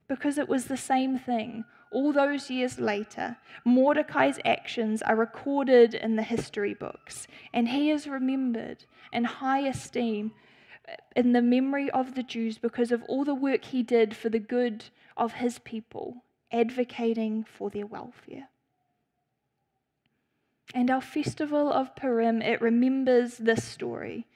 Because 0.07 0.38
it 0.38 0.50
was 0.50 0.65
the 0.65 0.77
same 0.77 1.17
thing. 1.17 1.65
All 1.91 2.13
those 2.13 2.50
years 2.50 2.79
later, 2.79 3.38
Mordecai's 3.65 4.39
actions 4.45 5.01
are 5.01 5.15
recorded 5.15 5.93
in 5.93 6.15
the 6.15 6.24
history 6.24 6.74
books, 6.74 7.27
and 7.53 7.67
he 7.67 7.89
is 7.89 8.07
remembered 8.07 8.86
in 9.12 9.25
high 9.25 9.67
esteem 9.67 10.31
uh, 10.88 10.93
in 11.17 11.33
the 11.33 11.41
memory 11.41 11.89
of 11.91 12.15
the 12.15 12.24
Jews 12.24 12.57
because 12.57 12.93
of 12.93 13.03
all 13.03 13.25
the 13.25 13.36
work 13.36 13.65
he 13.65 13.83
did 13.83 14.15
for 14.15 14.29
the 14.29 14.39
good 14.39 14.86
of 15.17 15.33
his 15.33 15.60
people, 15.60 16.24
advocating 16.50 17.43
for 17.43 17.69
their 17.69 17.86
welfare. 17.86 18.48
And 20.74 20.89
our 20.89 21.01
festival 21.01 21.72
of 21.72 21.96
Purim, 21.96 22.41
it 22.41 22.62
remembers 22.62 23.38
this 23.38 23.63
story. 23.63 24.27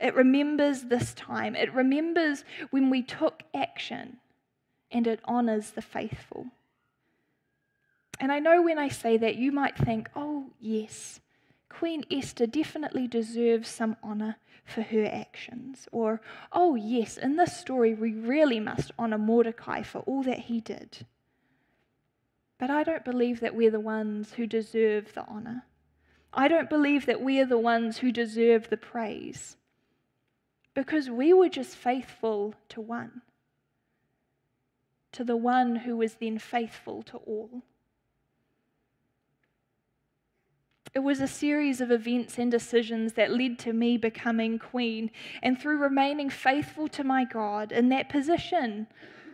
It 0.00 0.14
remembers 0.14 0.82
this 0.82 1.14
time. 1.14 1.54
It 1.54 1.72
remembers 1.72 2.44
when 2.70 2.90
we 2.90 3.02
took 3.02 3.42
action 3.54 4.18
and 4.90 5.06
it 5.06 5.20
honors 5.24 5.70
the 5.70 5.82
faithful. 5.82 6.46
And 8.20 8.30
I 8.30 8.38
know 8.38 8.62
when 8.62 8.78
I 8.78 8.88
say 8.88 9.16
that, 9.16 9.36
you 9.36 9.52
might 9.52 9.76
think, 9.76 10.08
oh, 10.14 10.50
yes, 10.60 11.20
Queen 11.68 12.04
Esther 12.10 12.46
definitely 12.46 13.08
deserves 13.08 13.68
some 13.68 13.96
honor 14.02 14.36
for 14.64 14.82
her 14.82 15.04
actions. 15.04 15.88
Or, 15.90 16.20
oh, 16.52 16.74
yes, 16.74 17.16
in 17.16 17.36
this 17.36 17.56
story, 17.56 17.94
we 17.94 18.12
really 18.12 18.60
must 18.60 18.92
honor 18.98 19.18
Mordecai 19.18 19.82
for 19.82 20.00
all 20.00 20.22
that 20.22 20.40
he 20.40 20.60
did. 20.60 21.06
But 22.58 22.70
I 22.70 22.84
don't 22.84 23.04
believe 23.04 23.40
that 23.40 23.54
we're 23.54 23.70
the 23.70 23.80
ones 23.80 24.34
who 24.34 24.46
deserve 24.46 25.12
the 25.14 25.26
honor. 25.26 25.64
I 26.34 26.48
don't 26.48 26.68
believe 26.68 27.06
that 27.06 27.20
we 27.20 27.40
are 27.40 27.46
the 27.46 27.58
ones 27.58 27.98
who 27.98 28.10
deserve 28.10 28.68
the 28.68 28.76
praise. 28.76 29.56
Because 30.74 31.08
we 31.08 31.32
were 31.32 31.48
just 31.48 31.76
faithful 31.76 32.54
to 32.70 32.80
one, 32.80 33.22
to 35.12 35.22
the 35.22 35.36
one 35.36 35.76
who 35.76 35.96
was 35.96 36.14
then 36.14 36.38
faithful 36.38 37.04
to 37.04 37.18
all. 37.18 37.62
It 40.94 41.00
was 41.00 41.20
a 41.20 41.28
series 41.28 41.80
of 41.80 41.90
events 41.90 42.38
and 42.38 42.50
decisions 42.50 43.14
that 43.14 43.32
led 43.32 43.58
to 43.60 43.72
me 43.72 43.96
becoming 43.96 44.58
queen. 44.58 45.10
And 45.42 45.58
through 45.58 45.78
remaining 45.78 46.30
faithful 46.30 46.88
to 46.88 47.02
my 47.02 47.24
God 47.24 47.72
in 47.72 47.88
that 47.88 48.08
position, 48.08 48.86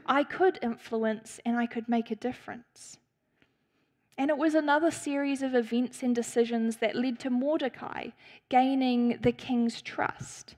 I 0.06 0.24
could 0.24 0.58
influence 0.62 1.38
and 1.44 1.58
I 1.58 1.66
could 1.66 1.88
make 1.88 2.10
a 2.10 2.16
difference. 2.16 2.98
And 4.18 4.30
it 4.30 4.38
was 4.38 4.54
another 4.54 4.90
series 4.90 5.42
of 5.42 5.54
events 5.54 6.02
and 6.02 6.14
decisions 6.14 6.76
that 6.78 6.96
led 6.96 7.18
to 7.20 7.30
Mordecai 7.30 8.08
gaining 8.48 9.18
the 9.20 9.32
king's 9.32 9.80
trust. 9.80 10.56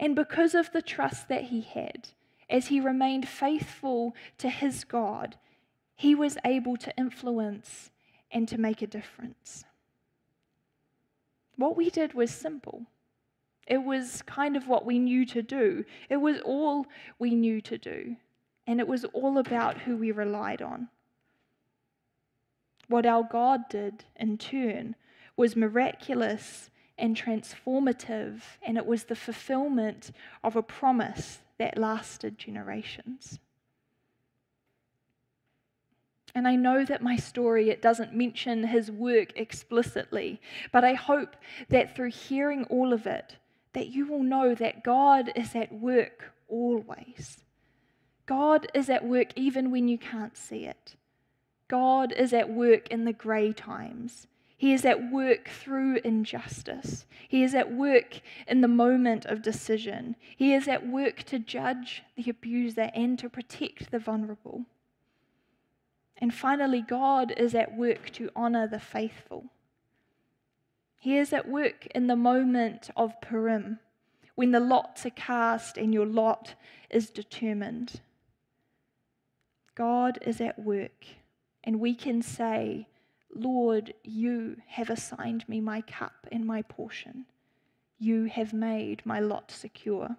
And 0.00 0.14
because 0.14 0.54
of 0.54 0.72
the 0.72 0.82
trust 0.82 1.28
that 1.28 1.44
he 1.44 1.60
had, 1.60 2.08
as 2.48 2.68
he 2.68 2.80
remained 2.80 3.28
faithful 3.28 4.14
to 4.38 4.48
his 4.48 4.84
God, 4.84 5.36
he 5.94 6.14
was 6.14 6.38
able 6.44 6.76
to 6.76 6.96
influence 6.96 7.90
and 8.30 8.46
to 8.48 8.58
make 8.58 8.82
a 8.82 8.86
difference. 8.86 9.64
What 11.56 11.76
we 11.76 11.90
did 11.90 12.14
was 12.14 12.30
simple. 12.30 12.82
It 13.66 13.82
was 13.82 14.22
kind 14.22 14.56
of 14.56 14.68
what 14.68 14.84
we 14.84 14.98
knew 14.98 15.24
to 15.26 15.42
do. 15.42 15.84
It 16.08 16.18
was 16.18 16.40
all 16.44 16.86
we 17.18 17.34
knew 17.34 17.60
to 17.62 17.78
do. 17.78 18.16
And 18.66 18.78
it 18.78 18.86
was 18.86 19.04
all 19.06 19.38
about 19.38 19.78
who 19.78 19.96
we 19.96 20.12
relied 20.12 20.62
on. 20.62 20.88
What 22.88 23.06
our 23.06 23.22
God 23.22 23.68
did, 23.68 24.04
in 24.16 24.38
turn, 24.38 24.94
was 25.36 25.56
miraculous 25.56 26.70
and 26.98 27.16
transformative, 27.16 28.40
and 28.62 28.76
it 28.76 28.86
was 28.86 29.04
the 29.04 29.16
fulfillment 29.16 30.12
of 30.42 30.56
a 30.56 30.62
promise 30.62 31.40
that 31.58 31.78
lasted 31.78 32.38
generations. 32.38 33.38
And 36.34 36.46
I 36.46 36.54
know 36.54 36.84
that 36.84 37.02
my 37.02 37.16
story 37.16 37.70
it 37.70 37.80
doesn't 37.80 38.14
mention 38.14 38.64
his 38.64 38.90
work 38.90 39.32
explicitly, 39.36 40.38
but 40.70 40.84
I 40.84 40.92
hope 40.92 41.34
that 41.70 41.96
through 41.96 42.10
hearing 42.10 42.64
all 42.64 42.92
of 42.92 43.06
it 43.06 43.36
that 43.72 43.88
you 43.88 44.06
will 44.06 44.22
know 44.22 44.54
that 44.54 44.84
God 44.84 45.32
is 45.34 45.54
at 45.54 45.72
work 45.72 46.32
always. 46.48 47.38
God 48.26 48.66
is 48.74 48.90
at 48.90 49.04
work 49.06 49.28
even 49.36 49.70
when 49.70 49.88
you 49.88 49.98
can't 49.98 50.36
see 50.36 50.64
it. 50.64 50.96
God 51.68 52.12
is 52.12 52.32
at 52.32 52.50
work 52.50 52.88
in 52.88 53.04
the 53.04 53.12
grey 53.12 53.52
times. 53.52 54.26
He 54.56 54.72
is 54.72 54.84
at 54.84 55.10
work 55.10 55.48
through 55.48 56.00
injustice. 56.04 57.04
He 57.28 57.42
is 57.42 57.54
at 57.54 57.72
work 57.72 58.20
in 58.46 58.62
the 58.62 58.68
moment 58.68 59.26
of 59.26 59.42
decision. 59.42 60.16
He 60.36 60.54
is 60.54 60.66
at 60.66 60.86
work 60.86 61.24
to 61.24 61.38
judge 61.38 62.02
the 62.16 62.30
abuser 62.30 62.90
and 62.94 63.18
to 63.18 63.28
protect 63.28 63.90
the 63.90 63.98
vulnerable. 63.98 64.64
And 66.18 66.32
finally, 66.32 66.80
God 66.80 67.34
is 67.36 67.54
at 67.54 67.76
work 67.76 68.10
to 68.12 68.30
honour 68.34 68.66
the 68.66 68.80
faithful. 68.80 69.46
He 70.98 71.18
is 71.18 71.32
at 71.32 71.48
work 71.48 71.86
in 71.94 72.06
the 72.06 72.16
moment 72.16 72.88
of 72.96 73.20
Purim, 73.20 73.78
when 74.34 74.52
the 74.52 74.60
lots 74.60 75.04
are 75.04 75.10
cast 75.10 75.76
and 75.76 75.92
your 75.92 76.06
lot 76.06 76.54
is 76.88 77.10
determined. 77.10 78.00
God 79.74 80.18
is 80.22 80.40
at 80.40 80.58
work, 80.58 81.04
and 81.66 81.80
we 81.80 81.94
can 81.94 82.22
say, 82.22 82.86
Lord, 83.34 83.92
you 84.04 84.56
have 84.68 84.88
assigned 84.88 85.46
me 85.48 85.60
my 85.60 85.82
cup 85.82 86.26
and 86.30 86.46
my 86.46 86.62
portion. 86.62 87.26
You 87.98 88.24
have 88.26 88.52
made 88.52 89.04
my 89.04 89.18
lot 89.18 89.50
secure. 89.50 90.16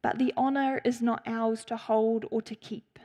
But 0.00 0.18
the 0.18 0.32
honour 0.36 0.80
is 0.84 1.02
not 1.02 1.22
ours 1.26 1.64
to 1.66 1.76
hold 1.76 2.24
or 2.30 2.40
to 2.42 2.54
keep. 2.54 2.98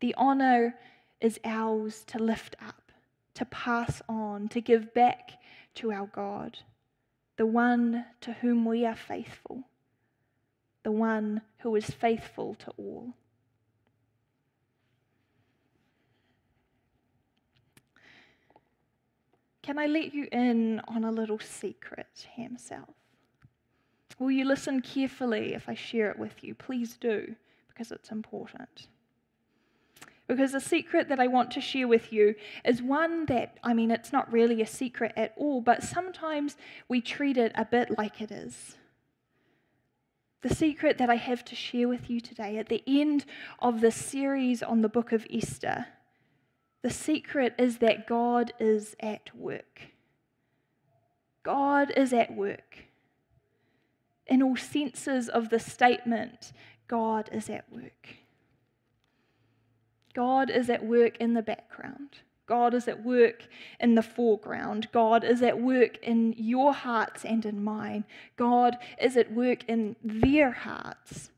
The 0.00 0.14
honour 0.16 0.74
is 1.20 1.38
ours 1.44 2.02
to 2.08 2.18
lift 2.18 2.56
up, 2.64 2.92
to 3.34 3.44
pass 3.44 4.00
on, 4.08 4.48
to 4.48 4.60
give 4.60 4.94
back 4.94 5.32
to 5.76 5.92
our 5.92 6.06
God, 6.06 6.58
the 7.36 7.46
one 7.46 8.06
to 8.22 8.32
whom 8.32 8.64
we 8.64 8.86
are 8.86 8.96
faithful, 8.96 9.64
the 10.82 10.92
one 10.92 11.42
who 11.58 11.76
is 11.76 11.90
faithful 11.90 12.54
to 12.54 12.70
all. 12.78 13.14
Can 19.66 19.80
I 19.80 19.86
let 19.86 20.14
you 20.14 20.28
in 20.30 20.80
on 20.86 21.02
a 21.02 21.10
little 21.10 21.40
secret, 21.40 22.28
South? 22.56 22.94
Will 24.16 24.30
you 24.30 24.44
listen 24.44 24.80
carefully 24.80 25.54
if 25.54 25.68
I 25.68 25.74
share 25.74 26.08
it 26.08 26.20
with 26.20 26.44
you? 26.44 26.54
Please 26.54 26.96
do, 26.96 27.34
because 27.66 27.90
it's 27.90 28.12
important. 28.12 28.86
Because 30.28 30.52
the 30.52 30.60
secret 30.60 31.08
that 31.08 31.18
I 31.18 31.26
want 31.26 31.50
to 31.50 31.60
share 31.60 31.88
with 31.88 32.12
you 32.12 32.36
is 32.64 32.80
one 32.80 33.26
that, 33.26 33.58
I 33.64 33.74
mean, 33.74 33.90
it's 33.90 34.12
not 34.12 34.32
really 34.32 34.62
a 34.62 34.66
secret 34.66 35.12
at 35.16 35.34
all, 35.36 35.60
but 35.60 35.82
sometimes 35.82 36.56
we 36.86 37.00
treat 37.00 37.36
it 37.36 37.50
a 37.56 37.64
bit 37.64 37.98
like 37.98 38.22
it 38.22 38.30
is. 38.30 38.76
The 40.42 40.54
secret 40.54 40.96
that 40.98 41.10
I 41.10 41.16
have 41.16 41.44
to 41.44 41.56
share 41.56 41.88
with 41.88 42.08
you 42.08 42.20
today 42.20 42.58
at 42.58 42.68
the 42.68 42.84
end 42.86 43.24
of 43.58 43.80
the 43.80 43.90
series 43.90 44.62
on 44.62 44.82
the 44.82 44.88
book 44.88 45.10
of 45.10 45.26
Esther 45.28 45.86
the 46.86 46.92
secret 46.92 47.52
is 47.58 47.78
that 47.78 48.06
God 48.06 48.52
is 48.60 48.94
at 49.00 49.34
work. 49.34 49.80
God 51.42 51.92
is 51.96 52.12
at 52.12 52.36
work. 52.36 52.84
In 54.28 54.40
all 54.40 54.54
senses 54.54 55.28
of 55.28 55.48
the 55.48 55.58
statement, 55.58 56.52
God 56.86 57.28
is 57.32 57.50
at 57.50 57.64
work. 57.72 58.06
God 60.14 60.48
is 60.48 60.70
at 60.70 60.84
work 60.84 61.16
in 61.16 61.34
the 61.34 61.42
background. 61.42 62.20
God 62.46 62.72
is 62.72 62.86
at 62.86 63.04
work 63.04 63.48
in 63.80 63.96
the 63.96 64.02
foreground. 64.02 64.86
God 64.92 65.24
is 65.24 65.42
at 65.42 65.60
work 65.60 65.98
in 66.04 66.36
your 66.38 66.72
hearts 66.72 67.24
and 67.24 67.44
in 67.44 67.64
mine. 67.64 68.04
God 68.36 68.76
is 69.02 69.16
at 69.16 69.32
work 69.32 69.64
in 69.66 69.96
their 70.04 70.52
hearts. 70.52 71.32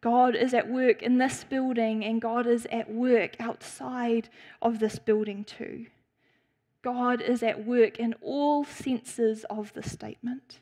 God 0.00 0.34
is 0.34 0.54
at 0.54 0.70
work 0.70 1.02
in 1.02 1.18
this 1.18 1.44
building 1.44 2.04
and 2.04 2.20
God 2.20 2.46
is 2.46 2.66
at 2.72 2.90
work 2.90 3.36
outside 3.38 4.28
of 4.62 4.78
this 4.78 4.98
building 4.98 5.44
too. 5.44 5.86
God 6.82 7.20
is 7.20 7.42
at 7.42 7.66
work 7.66 7.98
in 7.98 8.14
all 8.22 8.64
senses 8.64 9.44
of 9.50 9.72
the 9.74 9.82
statement. 9.82 10.60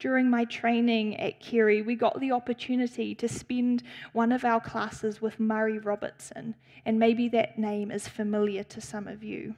During 0.00 0.30
my 0.30 0.44
training 0.44 1.16
at 1.16 1.40
Carey, 1.40 1.82
we 1.82 1.94
got 1.94 2.20
the 2.20 2.32
opportunity 2.32 3.14
to 3.16 3.28
spend 3.28 3.82
one 4.12 4.30
of 4.30 4.44
our 4.44 4.60
classes 4.60 5.20
with 5.20 5.40
Murray 5.40 5.78
Robertson, 5.78 6.54
and 6.84 7.00
maybe 7.00 7.28
that 7.30 7.58
name 7.58 7.90
is 7.90 8.06
familiar 8.06 8.62
to 8.64 8.80
some 8.80 9.08
of 9.08 9.24
you. 9.24 9.56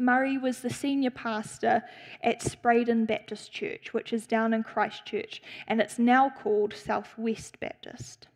Murray 0.00 0.38
was 0.38 0.60
the 0.60 0.70
senior 0.70 1.10
pastor 1.10 1.84
at 2.22 2.40
Spreydon 2.40 3.06
Baptist 3.06 3.52
Church, 3.52 3.92
which 3.92 4.12
is 4.12 4.26
down 4.26 4.54
in 4.54 4.62
Christchurch, 4.62 5.42
and 5.68 5.80
it's 5.80 5.98
now 5.98 6.30
called 6.30 6.72
Southwest 6.74 7.60
Baptist. 7.60 8.26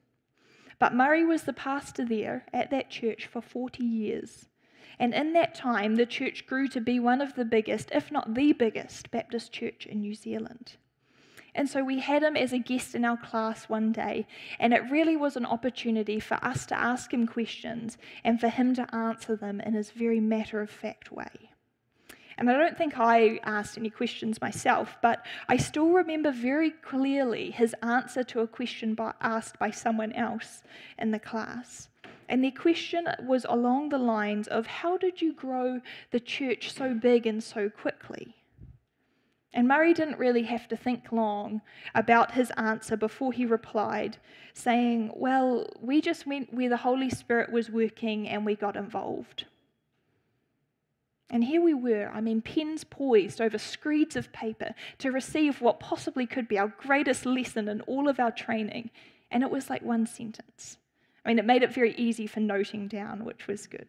But 0.79 0.95
Murray 0.95 1.25
was 1.25 1.45
the 1.45 1.55
pastor 1.55 2.05
there 2.05 2.45
at 2.53 2.71
that 2.71 2.91
church 2.91 3.27
for 3.27 3.41
40 3.41 3.83
years. 3.83 4.47
And 4.99 5.15
in 5.15 5.33
that 5.33 5.55
time, 5.55 5.97
the 5.97 6.07
church 6.07 6.47
grew 6.47 6.69
to 6.69 6.81
be 6.81 7.01
one 7.01 7.21
of 7.21 7.35
the 7.35 7.45
biggest, 7.45 7.91
if 7.93 8.13
not 8.13 8.35
the 8.35 8.53
biggest, 8.53 9.11
Baptist 9.11 9.51
church 9.51 9.87
in 9.87 10.03
New 10.03 10.15
Zealand. 10.15 10.77
And 11.55 11.69
so 11.69 11.83
we 11.83 12.01
had 12.01 12.23
him 12.23 12.37
as 12.37 12.53
a 12.53 12.59
guest 12.59 12.95
in 12.95 13.05
our 13.05 13.17
class 13.17 13.69
one 13.69 13.93
day, 13.93 14.27
and 14.59 14.75
it 14.75 14.91
really 14.91 15.17
was 15.17 15.37
an 15.37 15.47
opportunity 15.47 16.21
for 16.21 16.35
us 16.45 16.67
to 16.67 16.79
ask 16.79 17.15
him 17.15 17.27
questions 17.27 17.97
and 18.25 18.41
for 18.41 18.49
him 18.49 18.75
to 18.75 18.95
answer 18.95 19.37
them 19.37 19.61
in 19.61 19.73
his 19.73 19.91
very 19.91 20.21
matter 20.21 20.61
of 20.61 20.69
fact 20.69 21.13
way. 21.13 21.54
And 22.37 22.51
I 22.51 22.57
don't 22.57 22.77
think 22.77 22.99
I 22.99 23.39
asked 23.45 23.79
any 23.79 23.91
questions 23.91 24.41
myself, 24.41 24.97
but 25.03 25.25
I 25.49 25.57
still 25.57 25.91
remember 25.91 26.33
very 26.33 26.71
clearly 26.71 27.51
his 27.51 27.75
answer 27.83 28.25
to 28.25 28.41
a 28.41 28.49
question 28.49 28.95
by, 28.95 29.13
asked 29.21 29.59
by 29.59 29.71
someone 29.71 30.13
else 30.13 30.63
in 30.99 31.11
the 31.11 31.19
class. 31.19 31.89
And 32.29 32.43
the 32.43 32.51
question 32.51 33.07
was 33.23 33.45
along 33.49 33.91
the 33.91 33.99
lines 33.99 34.49
of 34.49 34.67
How 34.67 34.97
did 34.97 35.21
you 35.21 35.33
grow 35.33 35.81
the 36.11 36.21
church 36.21 36.73
so 36.73 36.95
big 36.95 37.27
and 37.27 37.43
so 37.43 37.69
quickly? 37.69 38.35
And 39.53 39.69
Murray 39.69 39.95
didn't 39.95 40.19
really 40.19 40.43
have 40.43 40.67
to 40.69 40.77
think 40.77 41.13
long 41.13 41.63
about 41.95 42.33
his 42.33 42.51
answer 42.57 42.97
before 42.97 43.33
he 43.33 43.47
replied, 43.47 44.17
saying, 44.53 45.13
Well, 45.15 45.69
we 45.81 46.01
just 46.01 46.27
went 46.27 46.53
where 46.53 46.69
the 46.69 46.79
Holy 46.79 47.09
Spirit 47.09 47.53
was 47.53 47.71
working 47.71 48.29
and 48.29 48.45
we 48.45 48.57
got 48.57 48.75
involved. 48.75 49.45
And 51.35 51.43
here 51.43 51.61
we 51.61 51.75
were, 51.75 52.13
I 52.15 52.21
mean, 52.21 52.43
pens 52.43 52.85
poised 52.85 53.41
over 53.41 53.59
screeds 53.59 54.15
of 54.15 54.33
paper 54.33 54.73
to 54.99 55.11
receive 55.11 55.61
what 55.61 55.81
possibly 55.81 56.27
could 56.27 56.47
be 56.47 56.61
our 56.61 56.73
greatest 56.79 57.27
lesson 57.27 57.67
in 57.67 57.81
all 57.81 58.09
of 58.09 58.21
our 58.21 58.31
training. 58.31 58.91
And 59.33 59.43
it 59.43 59.51
was 59.51 59.69
like 59.69 59.83
one 59.83 60.07
sentence. 60.07 60.79
I 61.25 61.29
mean, 61.29 61.41
it 61.41 61.45
made 61.45 61.65
it 61.65 61.75
very 61.75 61.93
easy 61.97 62.29
for 62.29 62.39
noting 62.39 62.87
down, 62.87 63.25
which 63.25 63.49
was 63.49 63.67
good. 63.67 63.89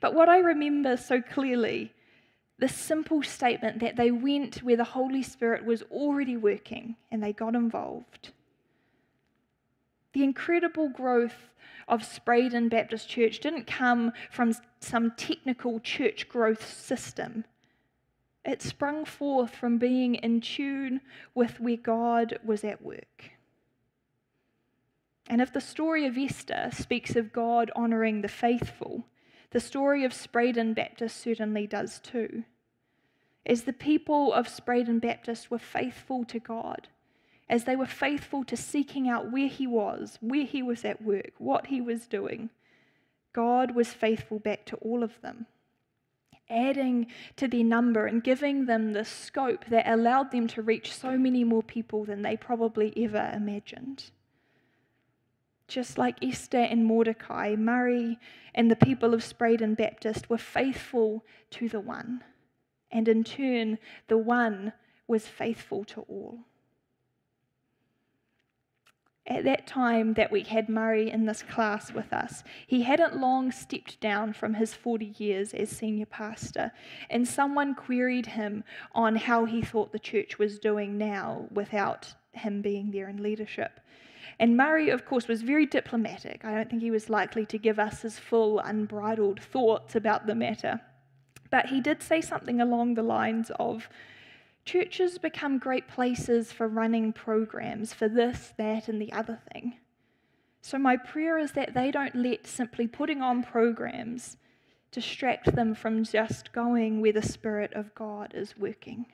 But 0.00 0.14
what 0.14 0.28
I 0.28 0.38
remember 0.38 0.96
so 0.96 1.20
clearly, 1.20 1.92
the 2.60 2.68
simple 2.68 3.24
statement 3.24 3.80
that 3.80 3.96
they 3.96 4.12
went 4.12 4.62
where 4.62 4.76
the 4.76 4.84
Holy 4.84 5.24
Spirit 5.24 5.64
was 5.64 5.82
already 5.90 6.36
working 6.36 6.94
and 7.10 7.20
they 7.20 7.32
got 7.32 7.56
involved. 7.56 8.30
The 10.12 10.22
incredible 10.22 10.88
growth 10.88 11.50
of 11.88 12.02
Spreydon 12.02 12.70
Baptist 12.70 13.08
Church 13.08 13.40
didn't 13.40 13.66
come 13.66 14.12
from 14.30 14.54
some 14.86 15.12
technical 15.16 15.80
church 15.80 16.28
growth 16.28 16.66
system. 16.72 17.44
It 18.44 18.62
sprung 18.62 19.04
forth 19.04 19.54
from 19.54 19.78
being 19.78 20.14
in 20.14 20.40
tune 20.40 21.00
with 21.34 21.60
where 21.60 21.76
God 21.76 22.38
was 22.44 22.62
at 22.62 22.80
work. 22.80 23.32
And 25.28 25.40
if 25.40 25.52
the 25.52 25.60
story 25.60 26.06
of 26.06 26.16
Esther 26.16 26.70
speaks 26.72 27.16
of 27.16 27.32
God 27.32 27.72
honouring 27.74 28.22
the 28.22 28.28
faithful, 28.28 29.04
the 29.50 29.60
story 29.60 30.04
of 30.04 30.12
Spreydon 30.12 30.74
Baptist 30.74 31.16
certainly 31.20 31.66
does 31.66 31.98
too. 31.98 32.44
As 33.44 33.64
the 33.64 33.72
people 33.72 34.32
of 34.32 34.48
Spreydon 34.48 35.00
Baptist 35.00 35.50
were 35.50 35.58
faithful 35.58 36.24
to 36.26 36.38
God, 36.38 36.88
as 37.48 37.64
they 37.64 37.76
were 37.76 37.86
faithful 37.86 38.44
to 38.44 38.56
seeking 38.56 39.08
out 39.08 39.30
where 39.30 39.48
he 39.48 39.66
was, 39.66 40.18
where 40.20 40.44
he 40.44 40.62
was 40.62 40.84
at 40.84 41.02
work, 41.02 41.32
what 41.38 41.66
he 41.66 41.80
was 41.80 42.06
doing, 42.06 42.50
God 43.36 43.74
was 43.74 43.92
faithful 43.92 44.38
back 44.38 44.64
to 44.64 44.76
all 44.76 45.02
of 45.02 45.20
them, 45.20 45.44
adding 46.48 47.06
to 47.36 47.46
their 47.46 47.62
number 47.62 48.06
and 48.06 48.24
giving 48.24 48.64
them 48.64 48.94
the 48.94 49.04
scope 49.04 49.66
that 49.66 49.86
allowed 49.86 50.30
them 50.32 50.48
to 50.48 50.62
reach 50.62 50.94
so 50.94 51.18
many 51.18 51.44
more 51.44 51.62
people 51.62 52.06
than 52.06 52.22
they 52.22 52.38
probably 52.38 52.94
ever 52.96 53.30
imagined. 53.34 54.04
Just 55.68 55.98
like 55.98 56.24
Esther 56.24 56.62
and 56.62 56.86
Mordecai, 56.86 57.56
Murray 57.58 58.18
and 58.54 58.70
the 58.70 58.76
people 58.76 59.12
of 59.12 59.20
Spreydon 59.20 59.76
Baptist 59.76 60.30
were 60.30 60.38
faithful 60.38 61.22
to 61.50 61.68
the 61.68 61.80
one. 61.80 62.24
And 62.90 63.06
in 63.06 63.22
turn, 63.22 63.76
the 64.08 64.16
one 64.16 64.72
was 65.06 65.26
faithful 65.26 65.84
to 65.84 66.00
all. 66.02 66.38
At 69.28 69.42
that 69.44 69.66
time 69.66 70.14
that 70.14 70.30
we 70.30 70.42
had 70.42 70.68
Murray 70.68 71.10
in 71.10 71.26
this 71.26 71.42
class 71.42 71.92
with 71.92 72.12
us, 72.12 72.44
he 72.64 72.82
hadn't 72.82 73.18
long 73.18 73.50
stepped 73.50 74.00
down 74.00 74.32
from 74.32 74.54
his 74.54 74.72
40 74.72 75.14
years 75.18 75.52
as 75.52 75.68
senior 75.68 76.06
pastor, 76.06 76.70
and 77.10 77.26
someone 77.26 77.74
queried 77.74 78.26
him 78.26 78.62
on 78.92 79.16
how 79.16 79.44
he 79.44 79.62
thought 79.62 79.90
the 79.90 79.98
church 79.98 80.38
was 80.38 80.60
doing 80.60 80.96
now 80.96 81.46
without 81.50 82.14
him 82.32 82.62
being 82.62 82.92
there 82.92 83.08
in 83.08 83.20
leadership. 83.20 83.80
And 84.38 84.56
Murray, 84.56 84.90
of 84.90 85.04
course, 85.04 85.26
was 85.26 85.42
very 85.42 85.66
diplomatic. 85.66 86.44
I 86.44 86.54
don't 86.54 86.70
think 86.70 86.82
he 86.82 86.90
was 86.90 87.10
likely 87.10 87.46
to 87.46 87.58
give 87.58 87.80
us 87.80 88.02
his 88.02 88.18
full, 88.18 88.60
unbridled 88.60 89.40
thoughts 89.40 89.96
about 89.96 90.26
the 90.26 90.34
matter. 90.34 90.80
But 91.50 91.66
he 91.66 91.80
did 91.80 92.02
say 92.02 92.20
something 92.20 92.60
along 92.60 92.94
the 92.94 93.02
lines 93.02 93.50
of, 93.58 93.88
Churches 94.66 95.16
become 95.16 95.58
great 95.58 95.86
places 95.86 96.50
for 96.50 96.66
running 96.66 97.12
programs 97.12 97.92
for 97.92 98.08
this, 98.08 98.52
that, 98.58 98.88
and 98.88 99.00
the 99.00 99.12
other 99.12 99.38
thing. 99.52 99.74
So, 100.60 100.76
my 100.76 100.96
prayer 100.96 101.38
is 101.38 101.52
that 101.52 101.72
they 101.72 101.92
don't 101.92 102.16
let 102.16 102.48
simply 102.48 102.88
putting 102.88 103.22
on 103.22 103.44
programs 103.44 104.36
distract 104.90 105.54
them 105.54 105.76
from 105.76 106.02
just 106.02 106.50
going 106.50 107.00
where 107.00 107.12
the 107.12 107.22
Spirit 107.22 107.72
of 107.74 107.94
God 107.94 108.32
is 108.34 108.58
working. 108.58 109.06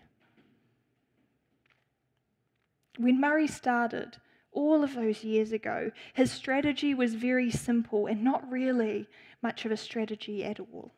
When 2.96 3.20
Murray 3.20 3.46
started, 3.46 4.16
all 4.52 4.82
of 4.82 4.94
those 4.94 5.22
years 5.22 5.52
ago, 5.52 5.90
his 6.14 6.32
strategy 6.32 6.94
was 6.94 7.14
very 7.14 7.50
simple 7.50 8.06
and 8.06 8.24
not 8.24 8.50
really 8.50 9.06
much 9.42 9.66
of 9.66 9.72
a 9.72 9.76
strategy 9.76 10.44
at 10.44 10.60
all 10.60 10.92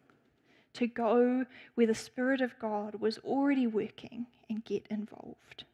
to 0.75 0.87
go 0.87 1.47
where 1.75 1.87
the 1.87 1.95
Spirit 1.95 2.41
of 2.41 2.59
God 2.59 2.97
was 2.97 3.19
already 3.19 3.67
working 3.67 4.27
and 4.49 4.65
get 4.65 4.87
involved. 4.91 5.65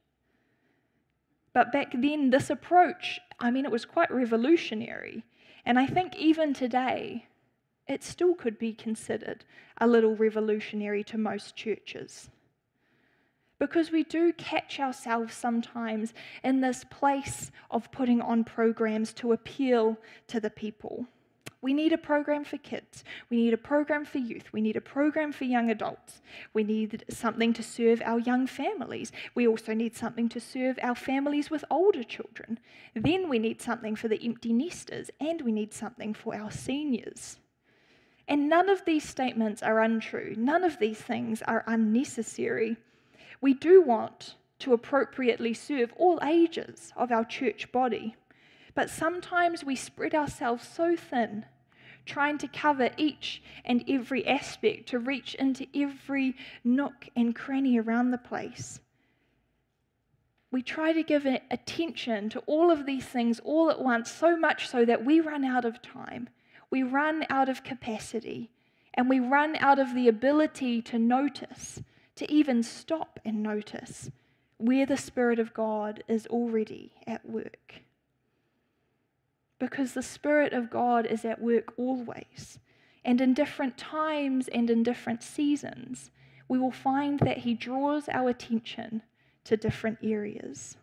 But 1.53 1.73
back 1.73 1.93
then, 1.93 2.31
this 2.31 2.51
approach, 2.51 3.21
I 3.39 3.51
mean, 3.51 3.65
it 3.65 3.73
was 3.73 3.85
quite 3.85 4.11
revolutionary. 4.11 5.25
And 5.67 5.79
I 5.79 5.87
think 5.87 6.17
even 6.17 6.55
today, 6.55 7.27
it 7.89 8.05
still 8.05 8.35
could 8.35 8.59
be 8.59 8.73
considered 8.73 9.45
a 9.79 9.87
little 9.87 10.15
revolutionary 10.15 11.03
to 11.05 11.19
most 11.19 11.57
churches. 11.57 12.31
Because 13.59 13.91
we 13.91 14.05
do 14.05 14.33
catch 14.33 14.81
ourselves 14.81 15.35
sometimes 15.35 16.15
in 16.45 16.61
this 16.61 16.85
place 16.89 17.51
of 17.71 17.91
putting 17.91 18.23
on 18.23 18.45
programs 18.45 19.13
to 19.15 19.33
appeal 19.33 19.99
to 20.29 20.41
the 20.41 20.51
people. 20.51 21.07
We 21.63 21.75
need 21.75 21.93
a 21.93 21.99
program 21.99 22.45
for 22.45 22.57
kids. 22.57 23.05
We 23.29 23.37
need 23.37 23.53
a 23.53 23.59
program 23.59 24.07
for 24.07 24.17
youth. 24.19 24.51
We 24.53 24.63
need 24.63 24.77
a 24.77 24.81
program 24.81 25.31
for 25.31 25.45
young 25.45 25.71
adults. 25.71 26.23
We 26.55 26.65
need 26.65 27.05
something 27.11 27.53
to 27.53 27.63
serve 27.63 28.01
our 28.03 28.19
young 28.19 28.47
families. 28.47 29.13
We 29.35 29.47
also 29.47 29.75
need 29.75 29.95
something 29.95 30.31
to 30.31 30.41
serve 30.41 30.79
our 30.83 30.95
families 30.95 31.51
with 31.51 31.65
older 31.71 32.03
children. 32.03 32.59
Then 32.95 33.29
we 33.29 33.39
need 33.39 33.61
something 33.61 33.95
for 33.95 34.09
the 34.09 34.25
empty 34.25 34.55
nesters, 34.55 35.11
and 35.21 35.43
we 35.43 35.53
need 35.53 35.75
something 35.75 36.15
for 36.15 36.35
our 36.35 36.51
seniors. 36.51 37.39
And 38.27 38.49
none 38.49 38.71
of 38.71 38.85
these 38.87 39.07
statements 39.07 39.63
are 39.63 39.81
untrue. 39.81 40.35
None 40.39 40.65
of 40.65 40.79
these 40.79 41.01
things 41.01 41.43
are 41.43 41.65
unnecessary. 41.67 42.79
We 43.43 43.53
do 43.55 43.83
want 43.83 44.37
to 44.61 44.73
appropriately 44.73 45.53
serve 45.53 45.93
all 45.97 46.21
ages 46.23 46.93
of 46.97 47.11
our 47.11 47.25
church 47.25 47.73
body. 47.73 48.15
But 48.75 48.89
sometimes 48.89 49.65
we 49.65 49.75
spread 49.75 50.15
ourselves 50.15 50.67
so 50.67 50.95
thin, 50.95 51.45
trying 52.07 52.39
to 52.39 52.49
cover 52.49 52.91
each 52.97 53.43
and 53.65 53.85
every 53.89 54.27
aspect, 54.27 54.89
to 54.89 54.99
reach 54.99 55.35
into 55.35 55.67
every 55.75 56.35
nook 56.65 57.09
and 57.17 57.35
cranny 57.35 57.79
around 57.79 58.11
the 58.11 58.19
place. 58.19 58.81
We 60.53 60.63
try 60.63 60.93
to 60.93 61.03
give 61.03 61.27
attention 61.51 62.29
to 62.31 62.41
all 62.41 62.71
of 62.71 62.87
these 62.87 63.05
things 63.05 63.41
all 63.41 63.71
at 63.71 63.81
once, 63.81 64.11
so 64.11 64.37
much 64.37 64.69
so 64.69 64.85
that 64.85 65.05
we 65.05 65.21
run 65.21 65.45
out 65.45 65.65
of 65.65 65.81
time, 65.81 66.29
we 66.71 66.83
run 66.83 67.25
out 67.31 67.49
of 67.49 67.63
capacity, 67.63 68.51
and 68.95 69.09
we 69.09 69.21
run 69.21 69.57
out 69.57 69.79
of 69.79 69.95
the 69.95 70.09
ability 70.09 70.83
to 70.83 70.99
notice, 70.99 71.81
to 72.17 72.31
even 72.33 72.63
stop 72.63 73.21
and 73.25 73.43
notice 73.43 74.11
where 74.59 74.87
the 74.87 74.97
Spirit 74.97 75.39
of 75.39 75.55
God 75.55 76.03
is 76.09 76.27
already 76.27 76.93
at 77.07 77.29
work 77.29 77.83
because 79.61 79.93
the 79.93 80.03
Spirit 80.03 80.53
of 80.53 80.71
God 80.71 81.07
is 81.07 81.25
at 81.25 81.41
work 81.41 81.73
always. 81.77 82.59
And 83.05 83.21
in 83.21 83.35
different 83.35 83.79
times 83.79 84.49
and 84.49 84.69
in 84.69 84.83
different 84.83 85.23
seasons, 85.23 86.11
we 86.49 86.59
will 86.59 86.73
find 86.73 87.21
that 87.21 87.39
He 87.39 87.55
draws 87.55 88.09
our 88.09 88.31
attention 88.31 89.03
to 89.45 89.57
different 89.57 89.99
areas. 90.03 90.77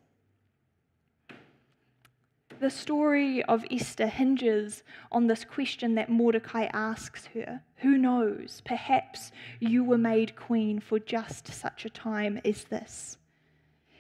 The 2.60 2.70
story 2.72 3.44
of 3.44 3.66
Esther 3.70 4.08
hinges 4.08 4.84
on 5.12 5.28
this 5.28 5.46
question 5.46 5.94
that 5.96 6.10
Mordecai 6.10 6.68
asks 6.74 7.28
her 7.34 7.62
Who 7.78 7.98
knows? 7.98 8.62
Perhaps 8.66 9.32
you 9.60 9.84
were 9.84 9.98
made 9.98 10.36
queen 10.36 10.80
for 10.80 10.98
just 10.98 11.48
such 11.48 11.86
a 11.86 11.90
time 11.90 12.40
as 12.44 12.64
this. 12.64 13.18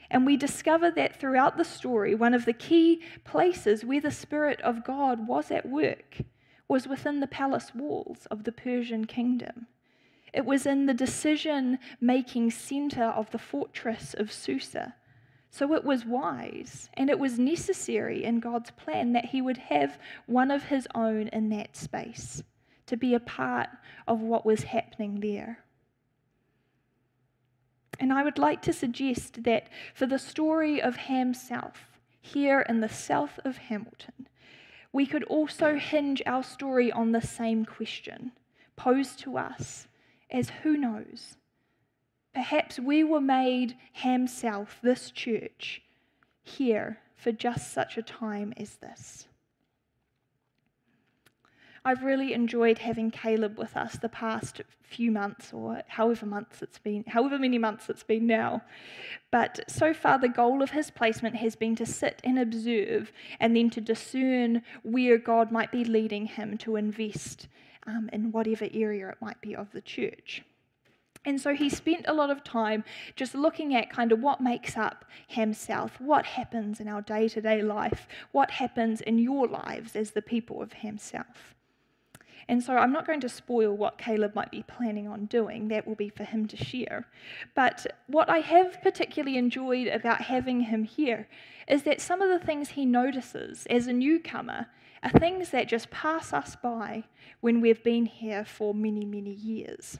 And 0.10 0.26
we 0.26 0.38
discover 0.38 0.90
that 0.92 1.20
throughout 1.20 1.58
the 1.58 1.66
story, 1.66 2.16
one 2.16 2.34
of 2.34 2.46
the 2.46 2.54
key 2.54 3.02
places 3.24 3.84
where 3.84 4.02
the 4.02 4.12
Spirit 4.12 4.62
of 4.62 4.84
God 4.84 5.28
was 5.28 5.52
at 5.52 5.68
work 5.68 6.20
was 6.68 6.88
within 6.88 7.20
the 7.20 7.28
palace 7.28 7.74
walls 7.74 8.26
of 8.32 8.44
the 8.44 8.52
Persian 8.52 9.06
kingdom. 9.06 9.68
It 10.34 10.46
was 10.46 10.66
in 10.66 10.86
the 10.86 10.94
decision 10.94 11.80
making 12.00 12.52
center 12.52 13.06
of 13.06 13.32
the 13.32 13.40
fortress 13.40 14.14
of 14.14 14.32
Susa. 14.32 14.96
So 15.50 15.74
it 15.74 15.84
was 15.84 16.06
wise 16.06 16.90
and 16.94 17.10
it 17.10 17.20
was 17.20 17.40
necessary 17.40 18.24
in 18.24 18.40
God's 18.40 18.72
plan 18.72 19.14
that 19.14 19.26
He 19.26 19.42
would 19.42 19.58
have 19.58 19.98
one 20.26 20.52
of 20.52 20.64
His 20.64 20.88
own 20.94 21.30
in 21.30 21.50
that 21.50 21.76
space 21.76 22.44
to 22.86 22.98
be 22.98 23.14
a 23.14 23.20
part 23.20 23.70
of 24.08 24.22
what 24.22 24.46
was 24.46 24.64
happening 24.64 25.20
there. 25.20 25.60
And 28.00 28.14
I 28.14 28.24
would 28.24 28.38
like 28.38 28.62
to 28.64 28.74
suggest 28.74 29.44
that 29.44 29.68
for 29.94 30.06
the 30.06 30.20
story 30.20 30.82
of 30.82 30.96
Ham 30.96 31.34
South, 31.34 32.00
here 32.22 32.62
in 32.62 32.82
the 32.82 32.90
south 32.90 33.40
of 33.44 33.58
Hamilton, 33.58 34.28
we 34.92 35.06
could 35.06 35.24
also 35.24 35.76
hinge 35.76 36.22
our 36.26 36.44
story 36.44 36.92
on 36.92 37.12
the 37.12 37.22
same 37.22 37.66
question 37.66 38.32
posed 38.76 39.20
to 39.20 39.38
us 39.38 39.88
as 40.30 40.50
who 40.62 40.78
knows? 40.78 41.38
Perhaps 42.34 42.80
we 42.80 43.04
were 43.04 43.22
made 43.22 43.76
Ham 43.94 44.28
South, 44.28 44.78
this 44.82 45.12
church, 45.12 45.82
here 46.44 47.00
for 47.16 47.32
just 47.32 47.74
such 47.74 47.98
a 47.98 48.04
time 48.04 48.54
as 48.58 48.76
this. 48.76 49.28
I've 51.88 52.04
really 52.04 52.34
enjoyed 52.34 52.80
having 52.80 53.12
Caleb 53.12 53.58
with 53.58 53.78
us 53.78 53.94
the 53.94 54.10
past 54.10 54.60
few 54.82 55.10
months, 55.10 55.54
or 55.54 55.84
however 55.88 56.26
months 56.26 56.62
it's 56.62 56.80
been, 56.80 57.06
however 57.08 57.40
many 57.40 57.58
months 57.58 57.90
it's 57.90 58.04
been 58.04 58.28
now. 58.28 58.62
But 59.32 59.62
so 59.70 59.94
far, 59.94 60.20
the 60.20 60.28
goal 60.28 60.62
of 60.62 60.72
his 60.72 60.92
placement 60.92 61.38
has 61.38 61.56
been 61.56 61.78
to 61.78 61.86
sit 61.86 62.20
and 62.26 62.38
observe, 62.38 63.14
and 63.40 63.56
then 63.56 63.70
to 63.70 63.80
discern 63.80 64.64
where 64.84 65.18
God 65.18 65.50
might 65.50 65.72
be 65.72 65.86
leading 65.86 66.26
him 66.26 66.58
to 66.58 66.76
invest 66.76 67.48
um, 67.86 68.10
in 68.12 68.34
whatever 68.34 68.68
area 68.74 69.08
it 69.08 69.22
might 69.22 69.40
be 69.40 69.56
of 69.56 69.72
the 69.72 69.80
church. 69.80 70.44
And 71.24 71.40
so 71.40 71.56
he 71.56 71.70
spent 71.70 72.04
a 72.06 72.14
lot 72.14 72.30
of 72.30 72.44
time 72.44 72.84
just 73.16 73.34
looking 73.34 73.74
at 73.76 73.90
kind 73.90 74.12
of 74.12 74.20
what 74.20 74.42
makes 74.42 74.76
up 74.76 75.06
Ham 75.30 75.54
South, 75.54 76.02
what 76.02 76.26
happens 76.26 76.82
in 76.82 76.90
our 76.90 77.02
day 77.02 77.30
to 77.30 77.40
day 77.40 77.62
life, 77.62 78.10
what 78.34 78.52
happens 78.52 79.00
in 79.00 79.20
your 79.20 79.48
lives 79.48 79.96
as 79.96 80.12
the 80.12 80.22
people 80.22 80.62
of 80.62 80.74
Ham 80.74 80.98
South. 80.98 81.56
And 82.50 82.64
so 82.64 82.78
I'm 82.78 82.94
not 82.94 83.06
going 83.06 83.20
to 83.22 83.30
spoil 83.30 83.76
what 83.76 83.98
Caleb 83.98 84.34
might 84.34 84.52
be 84.52 84.64
planning 84.64 85.08
on 85.08 85.26
doing, 85.26 85.68
that 85.68 85.86
will 85.86 85.96
be 85.96 86.10
for 86.10 86.24
him 86.24 86.48
to 86.48 86.58
share. 86.58 87.06
But 87.56 87.86
what 88.08 88.30
I 88.30 88.40
have 88.40 88.82
particularly 88.82 89.38
enjoyed 89.38 89.88
about 89.88 90.22
having 90.22 90.62
him 90.62 90.86
here 90.86 91.28
is 91.68 91.84
that 91.84 92.00
some 92.00 92.22
of 92.22 92.30
the 92.30 92.46
things 92.46 92.70
he 92.70 92.86
notices 92.86 93.66
as 93.70 93.88
a 93.88 93.94
newcomer 93.94 94.68
are 95.04 95.10
things 95.10 95.50
that 95.50 95.68
just 95.68 95.92
pass 95.92 96.32
us 96.32 96.56
by 96.56 97.04
when 97.42 97.60
we've 97.60 97.84
been 97.84 98.06
here 98.06 98.46
for 98.46 98.74
many, 98.74 99.06
many 99.06 99.34
years. 99.34 100.00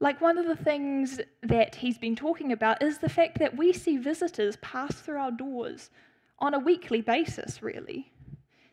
Like 0.00 0.20
one 0.20 0.36
of 0.36 0.46
the 0.46 0.56
things 0.56 1.20
that 1.42 1.76
he's 1.76 1.96
been 1.96 2.16
talking 2.16 2.52
about 2.52 2.82
is 2.82 2.98
the 2.98 3.08
fact 3.08 3.38
that 3.38 3.56
we 3.56 3.72
see 3.72 3.96
visitors 3.96 4.56
pass 4.56 4.94
through 4.96 5.18
our 5.18 5.30
doors 5.30 5.90
on 6.40 6.52
a 6.52 6.58
weekly 6.58 7.00
basis, 7.00 7.62
really. 7.62 8.12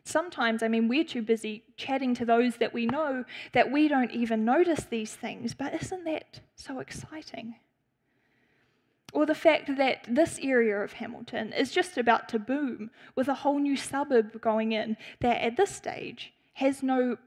Sometimes, 0.04 0.62
I 0.62 0.68
mean, 0.68 0.88
we're 0.88 1.04
too 1.04 1.22
busy 1.22 1.64
chatting 1.76 2.14
to 2.16 2.24
those 2.24 2.56
that 2.56 2.74
we 2.74 2.86
know 2.86 3.24
that 3.52 3.70
we 3.70 3.86
don't 3.86 4.10
even 4.10 4.44
notice 4.44 4.84
these 4.84 5.14
things, 5.14 5.54
but 5.54 5.74
isn't 5.80 6.04
that 6.04 6.40
so 6.56 6.80
exciting? 6.80 7.54
Or 9.12 9.26
the 9.26 9.34
fact 9.34 9.76
that 9.76 10.06
this 10.08 10.40
area 10.42 10.78
of 10.78 10.94
Hamilton 10.94 11.52
is 11.52 11.70
just 11.70 11.98
about 11.98 12.28
to 12.30 12.38
boom 12.38 12.90
with 13.14 13.28
a 13.28 13.34
whole 13.34 13.58
new 13.58 13.76
suburb 13.76 14.40
going 14.40 14.72
in 14.72 14.96
that 15.20 15.42
at 15.42 15.56
this 15.56 15.70
stage 15.70 16.32
has 16.54 16.82
no 16.82 17.18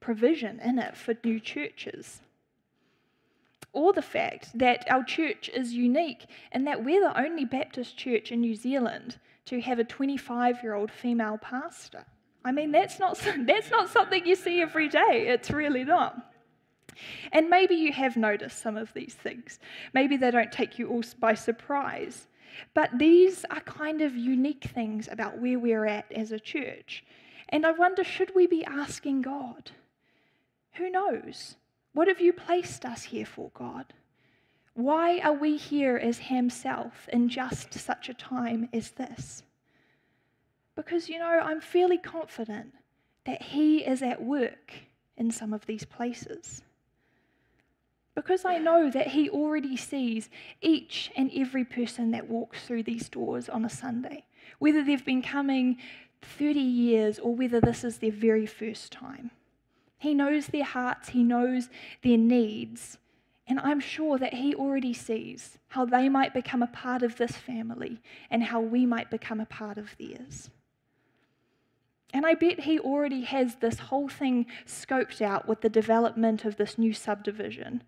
provision 0.00 0.58
in 0.60 0.78
it 0.78 0.96
for 0.96 1.14
new 1.22 1.38
churches. 1.38 2.22
Or 3.72 3.92
the 3.92 4.02
fact 4.02 4.58
that 4.58 4.90
our 4.90 5.04
church 5.04 5.48
is 5.54 5.74
unique 5.74 6.26
and 6.50 6.66
that 6.66 6.84
we're 6.84 7.02
the 7.02 7.20
only 7.20 7.44
Baptist 7.44 7.96
church 7.96 8.32
in 8.32 8.40
New 8.40 8.56
Zealand 8.56 9.18
to 9.46 9.60
have 9.60 9.78
a 9.78 9.84
25 9.84 10.62
year 10.62 10.74
old 10.74 10.90
female 10.90 11.38
pastor. 11.38 12.04
I 12.44 12.52
mean, 12.52 12.72
that's 12.72 12.98
not, 12.98 13.18
that's 13.40 13.70
not 13.70 13.88
something 13.88 14.26
you 14.26 14.36
see 14.36 14.60
every 14.60 14.88
day. 14.88 15.26
It's 15.28 15.50
really 15.50 15.84
not. 15.84 16.16
And 17.32 17.48
maybe 17.48 17.74
you 17.74 17.92
have 17.92 18.16
noticed 18.16 18.58
some 18.58 18.76
of 18.76 18.92
these 18.92 19.14
things. 19.14 19.58
Maybe 19.94 20.16
they 20.16 20.30
don't 20.30 20.52
take 20.52 20.78
you 20.78 20.88
all 20.88 21.02
by 21.18 21.34
surprise. 21.34 22.26
But 22.74 22.98
these 22.98 23.44
are 23.50 23.60
kind 23.60 24.02
of 24.02 24.14
unique 24.16 24.64
things 24.64 25.08
about 25.10 25.38
where 25.38 25.58
we're 25.58 25.86
at 25.86 26.10
as 26.12 26.32
a 26.32 26.40
church. 26.40 27.04
And 27.48 27.64
I 27.64 27.72
wonder 27.72 28.04
should 28.04 28.34
we 28.34 28.46
be 28.46 28.64
asking 28.64 29.22
God? 29.22 29.70
Who 30.74 30.90
knows? 30.90 31.56
What 31.92 32.08
have 32.08 32.20
you 32.20 32.32
placed 32.32 32.84
us 32.84 33.02
here 33.02 33.26
for, 33.26 33.50
God? 33.54 33.92
Why 34.74 35.18
are 35.20 35.32
we 35.32 35.56
here 35.56 35.96
as 35.96 36.18
Ham 36.18 36.48
South 36.50 37.08
in 37.12 37.28
just 37.28 37.74
such 37.74 38.08
a 38.08 38.14
time 38.14 38.68
as 38.72 38.90
this? 38.92 39.42
Because, 40.76 41.08
you 41.08 41.18
know, 41.18 41.40
I'm 41.42 41.60
fairly 41.60 41.98
confident 41.98 42.74
that 43.26 43.42
He 43.42 43.84
is 43.84 44.02
at 44.02 44.22
work 44.22 44.72
in 45.16 45.30
some 45.30 45.52
of 45.52 45.66
these 45.66 45.84
places. 45.84 46.62
Because 48.14 48.44
I 48.44 48.58
know 48.58 48.90
that 48.90 49.08
He 49.08 49.28
already 49.28 49.76
sees 49.76 50.30
each 50.60 51.10
and 51.16 51.30
every 51.34 51.64
person 51.64 52.12
that 52.12 52.28
walks 52.28 52.62
through 52.62 52.84
these 52.84 53.08
doors 53.08 53.48
on 53.48 53.64
a 53.64 53.70
Sunday, 53.70 54.24
whether 54.58 54.82
they've 54.82 55.04
been 55.04 55.22
coming 55.22 55.78
30 56.22 56.60
years 56.60 57.18
or 57.18 57.34
whether 57.34 57.60
this 57.60 57.84
is 57.84 57.98
their 57.98 58.12
very 58.12 58.46
first 58.46 58.92
time. 58.92 59.30
He 59.98 60.14
knows 60.14 60.46
their 60.46 60.64
hearts, 60.64 61.10
He 61.10 61.22
knows 61.22 61.68
their 62.02 62.18
needs. 62.18 62.98
And 63.50 63.58
I'm 63.58 63.80
sure 63.80 64.16
that 64.16 64.34
He 64.34 64.54
already 64.54 64.94
sees 64.94 65.58
how 65.70 65.84
they 65.84 66.08
might 66.08 66.32
become 66.32 66.62
a 66.62 66.68
part 66.68 67.02
of 67.02 67.16
this 67.16 67.32
family 67.32 68.00
and 68.30 68.44
how 68.44 68.60
we 68.60 68.86
might 68.86 69.10
become 69.10 69.40
a 69.40 69.44
part 69.44 69.76
of 69.76 69.96
theirs. 69.98 70.50
And 72.14 72.24
I 72.24 72.34
bet 72.34 72.60
He 72.60 72.78
already 72.78 73.22
has 73.22 73.56
this 73.56 73.80
whole 73.80 74.08
thing 74.08 74.46
scoped 74.64 75.20
out 75.20 75.48
with 75.48 75.62
the 75.62 75.68
development 75.68 76.44
of 76.44 76.58
this 76.58 76.78
new 76.78 76.92
subdivision. 76.92 77.82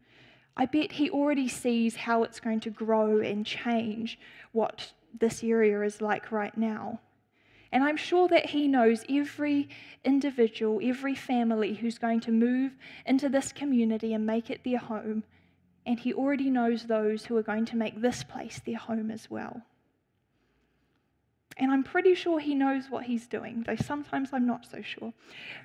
I 0.57 0.67
bet 0.67 0.91
He 0.93 1.09
already 1.09 1.47
sees 1.47 1.95
how 1.95 2.25
it's 2.25 2.41
going 2.41 2.59
to 2.61 2.71
grow 2.71 3.21
and 3.21 3.47
change 3.47 4.19
what 4.51 4.93
this 5.17 5.45
area 5.45 5.81
is 5.83 6.01
like 6.01 6.33
right 6.33 6.59
now. 6.59 6.99
And 7.71 7.85
I'm 7.85 7.97
sure 7.97 8.27
that 8.27 8.47
He 8.47 8.67
knows 8.67 9.05
every 9.09 9.69
individual, 10.05 10.81
every 10.83 11.15
family 11.15 11.75
who's 11.75 11.99
going 11.99 12.19
to 12.23 12.33
move 12.33 12.73
into 13.07 13.29
this 13.29 13.53
community 13.53 14.13
and 14.13 14.27
make 14.27 14.51
it 14.51 14.65
their 14.65 14.79
home. 14.79 15.23
And 15.87 15.99
He 15.99 16.13
already 16.13 16.51
knows 16.51 16.85
those 16.85 17.27
who 17.27 17.37
are 17.37 17.43
going 17.43 17.65
to 17.67 17.77
make 17.77 18.01
this 18.01 18.23
place 18.23 18.61
their 18.65 18.79
home 18.79 19.11
as 19.11 19.31
well. 19.31 19.63
And 21.57 21.71
I'm 21.71 21.83
pretty 21.83 22.15
sure 22.15 22.41
he 22.41 22.55
knows 22.55 22.85
what 22.89 23.05
he's 23.05 23.27
doing, 23.27 23.65
though 23.67 23.77
sometimes 23.77 24.31
I'm 24.33 24.47
not 24.47 24.65
so 24.65 24.81
sure. 24.83 25.13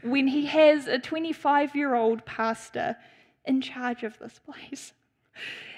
When 0.04 0.28
he 0.28 0.46
has 0.48 0.88
a 0.88 1.00
25 1.00 1.76
year 1.76 1.96
old 1.96 2.26
pastor 2.26 2.98
in 3.46 3.62
charge 3.62 4.04
of 4.04 4.20
this 4.20 4.40
place. 4.40 4.94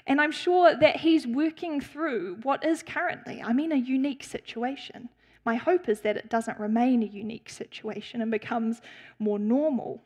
And 0.08 0.20
I'm 0.20 0.32
sure 0.32 0.76
that 0.76 0.98
he's 0.98 1.28
working 1.28 1.80
through 1.80 2.38
what 2.42 2.66
is 2.66 2.82
currently, 2.82 3.42
I 3.42 3.54
mean, 3.54 3.72
a 3.72 3.76
unique 3.78 4.24
situation. 4.24 5.10
My 5.46 5.56
hope 5.56 5.88
is 5.88 6.02
that 6.02 6.18
it 6.18 6.30
doesn't 6.30 6.60
remain 6.60 7.04
a 7.04 7.06
unique 7.06 7.50
situation 7.50 8.22
and 8.22 8.32
becomes 8.32 8.82
more 9.20 9.38
normal. 9.38 10.02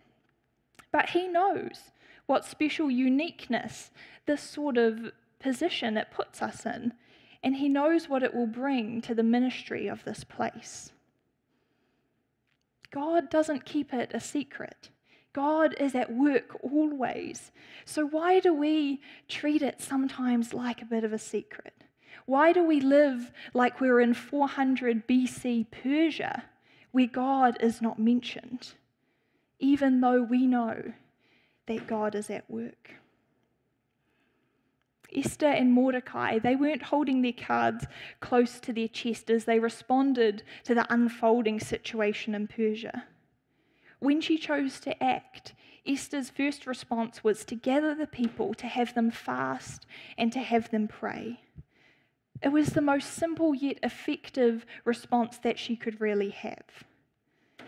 But 0.92 1.10
he 1.10 1.28
knows 1.28 1.92
what 2.26 2.46
special 2.46 2.90
uniqueness 2.90 3.92
this 4.26 4.42
sort 4.42 4.78
of 4.78 5.12
position 5.40 5.98
it 5.98 6.08
puts 6.12 6.42
us 6.42 6.66
in, 6.66 6.94
and 7.44 7.58
he 7.58 7.68
knows 7.68 8.08
what 8.08 8.24
it 8.24 8.34
will 8.34 8.48
bring 8.48 9.02
to 9.02 9.14
the 9.14 9.24
ministry 9.24 9.88
of 9.88 10.04
this 10.06 10.24
place. 10.24 10.92
God 12.92 13.30
doesn't 13.30 13.66
keep 13.66 13.94
it 13.94 14.12
a 14.14 14.20
secret. 14.20 14.90
God 15.34 15.76
is 15.80 15.96
at 15.96 16.14
work 16.14 16.56
always. 16.62 17.52
So, 17.86 18.06
why 18.06 18.40
do 18.40 18.54
we 18.54 19.02
treat 19.28 19.64
it 19.64 19.82
sometimes 19.82 20.54
like 20.54 20.82
a 20.82 20.86
bit 20.86 21.04
of 21.04 21.12
a 21.12 21.18
secret? 21.18 21.84
Why 22.26 22.54
do 22.54 22.64
we 22.64 22.80
live 22.80 23.32
like 23.54 23.82
we're 23.82 24.00
in 24.00 24.14
400 24.14 25.08
BC 25.08 25.66
Persia, 25.72 26.44
where 26.92 27.08
God 27.08 27.58
is 27.60 27.82
not 27.82 28.00
mentioned, 28.00 28.76
even 29.60 30.00
though 30.00 30.22
we 30.22 30.46
know 30.46 30.94
that 31.68 31.88
God 31.88 32.16
is 32.16 32.30
at 32.30 32.50
work? 32.50 32.96
Esther 35.16 35.48
and 35.48 35.72
Mordecai, 35.72 36.40
they 36.40 36.56
weren't 36.56 36.84
holding 36.84 37.22
their 37.22 37.34
cards 37.34 37.86
close 38.20 38.60
to 38.62 38.74
their 38.74 38.88
chest 38.88 39.30
as 39.30 39.46
they 39.46 39.60
responded 39.60 40.44
to 40.64 40.74
the 40.74 40.92
unfolding 40.92 41.60
situation 41.60 42.34
in 42.34 42.48
Persia. 42.48 43.06
When 44.00 44.22
she 44.22 44.38
chose 44.38 44.80
to 44.82 45.04
act, 45.04 45.54
Esther's 45.86 46.30
first 46.30 46.66
response 46.66 47.24
was 47.24 47.46
to 47.46 47.56
gather 47.56 47.94
the 47.94 48.08
people, 48.08 48.54
to 48.56 48.68
have 48.68 48.94
them 48.96 49.12
fast, 49.12 49.86
and 50.18 50.32
to 50.32 50.40
have 50.40 50.72
them 50.72 50.88
pray. 50.88 51.42
It 52.42 52.50
was 52.50 52.70
the 52.70 52.82
most 52.82 53.14
simple 53.14 53.54
yet 53.56 53.80
effective 53.84 54.66
response 54.84 55.38
that 55.40 55.60
she 55.60 55.76
could 55.76 56.02
really 56.02 56.32
have. 56.32 56.84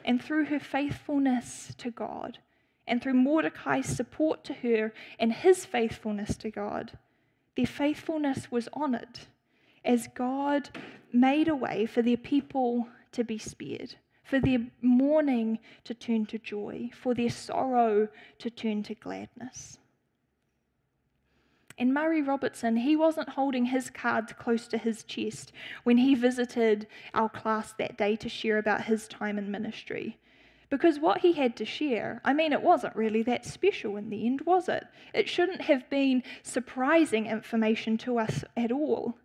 And 0.03 0.21
through 0.21 0.45
her 0.45 0.59
faithfulness 0.59 1.73
to 1.77 1.91
God, 1.91 2.39
and 2.87 3.01
through 3.01 3.13
Mordecai's 3.13 3.87
support 3.87 4.43
to 4.45 4.53
her 4.53 4.93
and 5.19 5.33
his 5.33 5.65
faithfulness 5.65 6.35
to 6.37 6.51
God, 6.51 6.97
their 7.55 7.65
faithfulness 7.65 8.51
was 8.51 8.69
honored 8.73 9.19
as 9.83 10.07
God 10.13 10.69
made 11.11 11.47
a 11.47 11.55
way 11.55 11.85
for 11.85 12.01
their 12.01 12.17
people 12.17 12.87
to 13.11 13.23
be 13.23 13.37
spared, 13.37 13.95
for 14.23 14.39
their 14.39 14.59
mourning 14.81 15.59
to 15.85 15.93
turn 15.93 16.25
to 16.27 16.37
joy, 16.37 16.89
for 16.93 17.13
their 17.13 17.29
sorrow 17.29 18.09
to 18.39 18.49
turn 18.49 18.83
to 18.83 18.95
gladness. 18.95 19.79
And 21.77 21.93
Murray 21.93 22.21
Robertson, 22.21 22.77
he 22.77 22.95
wasn't 22.95 23.29
holding 23.29 23.65
his 23.65 23.89
cards 23.89 24.33
close 24.33 24.67
to 24.69 24.77
his 24.77 25.03
chest 25.03 25.51
when 25.83 25.97
he 25.97 26.15
visited 26.15 26.87
our 27.13 27.27
class 27.29 27.73
that 27.73 27.97
day 27.97 28.15
to 28.17 28.29
share 28.29 28.57
about 28.57 28.85
his 28.85 29.07
time 29.07 29.37
in 29.37 29.51
ministry. 29.51 30.17
Because 30.69 30.99
what 30.99 31.21
he 31.21 31.33
had 31.33 31.55
to 31.57 31.65
share, 31.65 32.21
I 32.25 32.33
mean, 32.33 32.51
it 32.51 32.61
wasn't 32.61 32.95
really 32.95 33.21
that 33.23 33.45
special 33.45 33.97
in 33.97 34.09
the 34.09 34.25
end, 34.25 34.41
was 34.41 34.67
it? 34.67 34.85
It 35.13 35.29
shouldn't 35.29 35.61
have 35.61 35.89
been 35.89 36.23
surprising 36.41 37.27
information 37.27 37.97
to 37.99 38.17
us 38.17 38.43
at 38.57 38.71
all. 38.71 39.17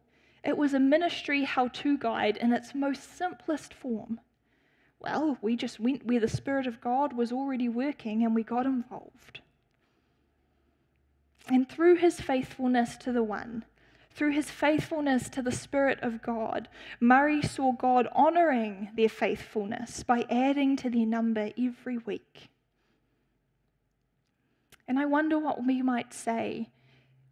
It 0.45 0.57
was 0.57 0.75
a 0.75 0.81
ministry 0.81 1.45
how 1.45 1.69
to 1.69 1.99
guide 1.99 2.37
in 2.37 2.53
its 2.53 2.75
most 2.75 3.17
simplest 3.17 3.73
form. 3.73 4.21
Well, 4.99 5.39
we 5.41 5.57
just 5.57 5.81
went 5.81 6.07
where 6.07 6.21
the 6.21 6.29
Spirit 6.29 6.67
of 6.67 6.81
God 6.81 7.15
was 7.15 7.33
already 7.33 7.69
working 7.69 8.23
and 8.23 8.35
we 8.35 8.43
got 8.43 8.67
involved. 8.67 9.41
And 11.49 11.69
through 11.69 11.97
his 11.97 12.21
faithfulness 12.21 12.97
to 12.99 13.13
the 13.13 13.23
one, 13.23 13.65
through 14.13 14.33
his 14.33 14.51
faithfulness 14.51 15.29
to 15.31 15.43
the 15.43 15.53
Spirit 15.53 16.01
of 16.03 16.23
God, 16.23 16.69
Murray 16.99 17.43
saw 17.43 17.73
God 17.73 18.09
honoring 18.13 18.91
their 18.97 19.09
faithfulness 19.09 20.03
by 20.03 20.27
adding 20.29 20.77
to 20.77 20.91
their 20.91 21.07
number 21.07 21.51
every 21.59 21.99
week. 21.99 22.51
And 24.89 24.99
I 24.99 25.07
wonder 25.07 25.39
what 25.39 25.65
we 25.65 25.83
might 25.83 26.13
say 26.13 26.71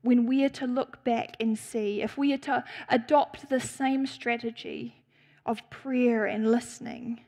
when 0.03 0.27
we 0.27 0.45
are 0.45 0.49
to 0.51 0.67
look 0.67 1.03
back 1.03 1.37
and 1.41 1.59
see 1.59 2.01
if 2.03 2.17
we 2.17 2.33
are 2.33 2.39
to 2.39 2.65
adopt 2.89 3.49
the 3.49 3.61
same 3.61 4.07
strategy 4.07 5.03
of 5.45 5.69
prayer 5.71 6.25
and 6.25 6.51
listening. 6.51 7.21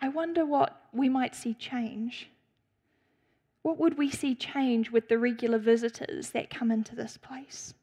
I 0.00 0.08
wonder 0.08 0.44
what 0.44 0.82
we 0.92 1.08
might 1.08 1.34
see 1.34 1.54
change. 1.54 2.28
What 3.62 3.78
would 3.78 3.96
we 3.98 4.10
see 4.10 4.34
change 4.34 4.90
with 4.90 5.08
the 5.08 5.18
regular 5.18 5.58
visitors 5.58 6.30
that 6.30 6.50
come 6.50 6.70
into 6.70 6.94
this 6.94 7.16
place? 7.16 7.74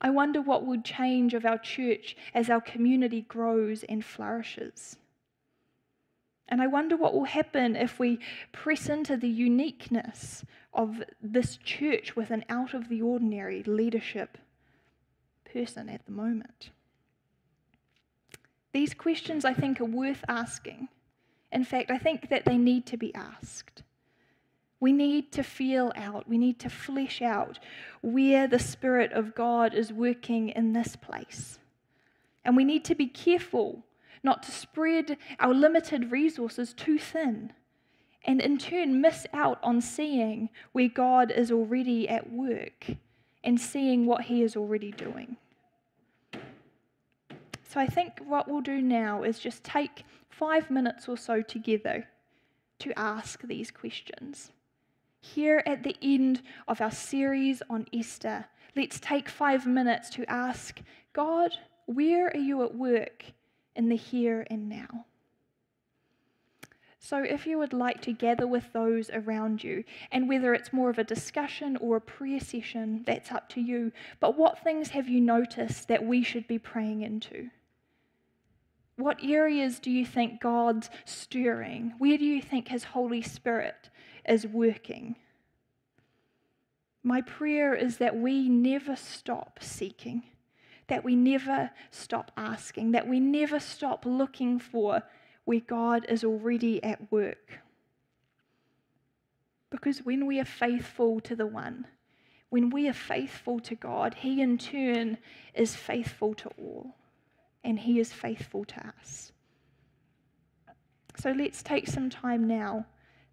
I 0.00 0.10
wonder 0.10 0.40
what 0.40 0.64
would 0.64 0.84
change 0.84 1.34
of 1.34 1.44
our 1.44 1.58
church 1.58 2.16
as 2.34 2.48
our 2.48 2.60
community 2.60 3.22
grows 3.22 3.84
and 3.84 4.04
flourishes. 4.04 4.96
And 6.48 6.60
I 6.60 6.66
wonder 6.66 6.96
what 6.96 7.14
will 7.14 7.24
happen 7.24 7.76
if 7.76 7.98
we 7.98 8.18
press 8.50 8.88
into 8.88 9.16
the 9.16 9.28
uniqueness 9.28 10.44
of 10.72 11.02
this 11.22 11.56
church 11.58 12.16
with 12.16 12.30
an 12.30 12.44
out 12.48 12.74
of 12.74 12.88
the 12.88 13.02
ordinary 13.02 13.62
leadership 13.62 14.38
person 15.44 15.88
at 15.88 16.04
the 16.06 16.12
moment. 16.12 16.70
These 18.72 18.94
questions, 18.94 19.44
I 19.44 19.52
think, 19.52 19.80
are 19.80 19.84
worth 19.84 20.24
asking. 20.28 20.88
In 21.52 21.64
fact, 21.64 21.90
I 21.90 21.98
think 21.98 22.30
that 22.30 22.44
they 22.44 22.56
need 22.56 22.86
to 22.86 22.96
be 22.96 23.14
asked. 23.14 23.82
We 24.80 24.92
need 24.92 25.30
to 25.32 25.42
feel 25.42 25.92
out, 25.94 26.26
we 26.28 26.38
need 26.38 26.58
to 26.60 26.70
flesh 26.70 27.20
out 27.20 27.58
where 28.00 28.48
the 28.48 28.58
Spirit 28.58 29.12
of 29.12 29.34
God 29.34 29.74
is 29.74 29.92
working 29.92 30.48
in 30.48 30.72
this 30.72 30.96
place. 30.96 31.58
And 32.44 32.56
we 32.56 32.64
need 32.64 32.84
to 32.86 32.94
be 32.94 33.06
careful 33.06 33.84
not 34.22 34.42
to 34.44 34.50
spread 34.50 35.18
our 35.38 35.52
limited 35.52 36.10
resources 36.10 36.72
too 36.72 36.98
thin 36.98 37.52
and 38.24 38.40
in 38.40 38.58
turn 38.58 39.00
miss 39.00 39.26
out 39.32 39.58
on 39.62 39.80
seeing 39.80 40.50
where 40.72 40.88
God 40.88 41.30
is 41.30 41.50
already 41.50 42.08
at 42.08 42.30
work 42.30 42.86
and 43.42 43.60
seeing 43.60 44.06
what 44.06 44.22
He 44.22 44.42
is 44.42 44.56
already 44.56 44.92
doing. 44.92 45.36
So 47.68 47.80
I 47.80 47.86
think 47.86 48.18
what 48.26 48.48
we'll 48.48 48.60
do 48.60 48.82
now 48.82 49.22
is 49.22 49.38
just 49.38 49.62
take 49.62 50.04
five 50.28 50.70
minutes 50.70 51.08
or 51.08 51.16
so 51.16 51.40
together 51.40 52.08
to 52.80 52.98
ask 52.98 53.42
these 53.42 53.70
questions. 53.70 54.50
Here 55.20 55.62
at 55.66 55.82
the 55.82 55.96
end 56.02 56.42
of 56.66 56.80
our 56.80 56.90
series 56.90 57.62
on 57.68 57.86
Esther, 57.92 58.46
let's 58.74 58.98
take 58.98 59.28
five 59.28 59.66
minutes 59.66 60.10
to 60.10 60.30
ask 60.30 60.80
God, 61.12 61.52
where 61.86 62.28
are 62.28 62.36
you 62.36 62.62
at 62.62 62.74
work 62.74 63.24
in 63.76 63.88
the 63.88 63.96
here 63.96 64.46
and 64.50 64.68
now? 64.68 65.04
So, 67.02 67.22
if 67.22 67.46
you 67.46 67.58
would 67.58 67.72
like 67.72 68.02
to 68.02 68.12
gather 68.12 68.46
with 68.46 68.72
those 68.72 69.08
around 69.10 69.64
you, 69.64 69.84
and 70.12 70.28
whether 70.28 70.52
it's 70.52 70.72
more 70.72 70.90
of 70.90 70.98
a 70.98 71.04
discussion 71.04 71.76
or 71.78 71.96
a 71.96 72.00
prayer 72.00 72.40
session, 72.40 73.02
that's 73.06 73.32
up 73.32 73.48
to 73.50 73.60
you. 73.60 73.90
But 74.20 74.36
what 74.36 74.62
things 74.62 74.90
have 74.90 75.08
you 75.08 75.20
noticed 75.20 75.88
that 75.88 76.04
we 76.04 76.22
should 76.22 76.46
be 76.46 76.58
praying 76.58 77.00
into? 77.00 77.48
What 78.96 79.24
areas 79.24 79.78
do 79.78 79.90
you 79.90 80.04
think 80.04 80.42
God's 80.42 80.90
stirring? 81.06 81.94
Where 81.96 82.18
do 82.18 82.24
you 82.24 82.42
think 82.42 82.68
His 82.68 82.84
Holy 82.84 83.22
Spirit 83.22 83.88
is 84.28 84.46
working? 84.46 85.16
My 87.02 87.22
prayer 87.22 87.74
is 87.74 87.98
that 87.98 88.16
we 88.16 88.48
never 88.48 88.94
stop 88.96 89.60
seeking, 89.62 90.22
that 90.88 91.04
we 91.04 91.16
never 91.16 91.70
stop 91.90 92.30
asking, 92.36 92.92
that 92.92 93.08
we 93.08 93.20
never 93.20 93.58
stop 93.58 94.04
looking 94.04 94.58
for 94.58 95.02
where 95.44 95.60
God 95.60 96.04
is 96.08 96.24
already 96.24 96.82
at 96.84 97.10
work. 97.10 97.60
Because 99.70 100.00
when 100.00 100.26
we 100.26 100.38
are 100.40 100.44
faithful 100.44 101.20
to 101.20 101.34
the 101.34 101.46
one, 101.46 101.86
when 102.50 102.70
we 102.70 102.88
are 102.88 102.92
faithful 102.92 103.60
to 103.60 103.74
God, 103.74 104.14
He 104.14 104.42
in 104.42 104.58
turn 104.58 105.16
is 105.54 105.74
faithful 105.74 106.34
to 106.34 106.50
all 106.58 106.96
and 107.64 107.78
He 107.78 108.00
is 108.00 108.12
faithful 108.12 108.64
to 108.66 108.88
us. 109.00 109.32
So 111.16 111.30
let's 111.30 111.62
take 111.62 111.86
some 111.86 112.10
time 112.10 112.46
now 112.46 112.86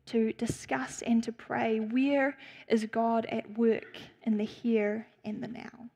to 0.08 0.34
discuss 0.34 1.02
and 1.04 1.24
to 1.24 1.32
pray 1.32 1.80
where 1.80 2.38
is 2.67 2.86
God 2.86 3.26
at 3.28 3.58
work 3.58 3.98
in 4.24 4.38
the 4.38 4.43
here 4.43 5.08
and 5.24 5.41
the 5.41 5.48
now. 5.48 5.89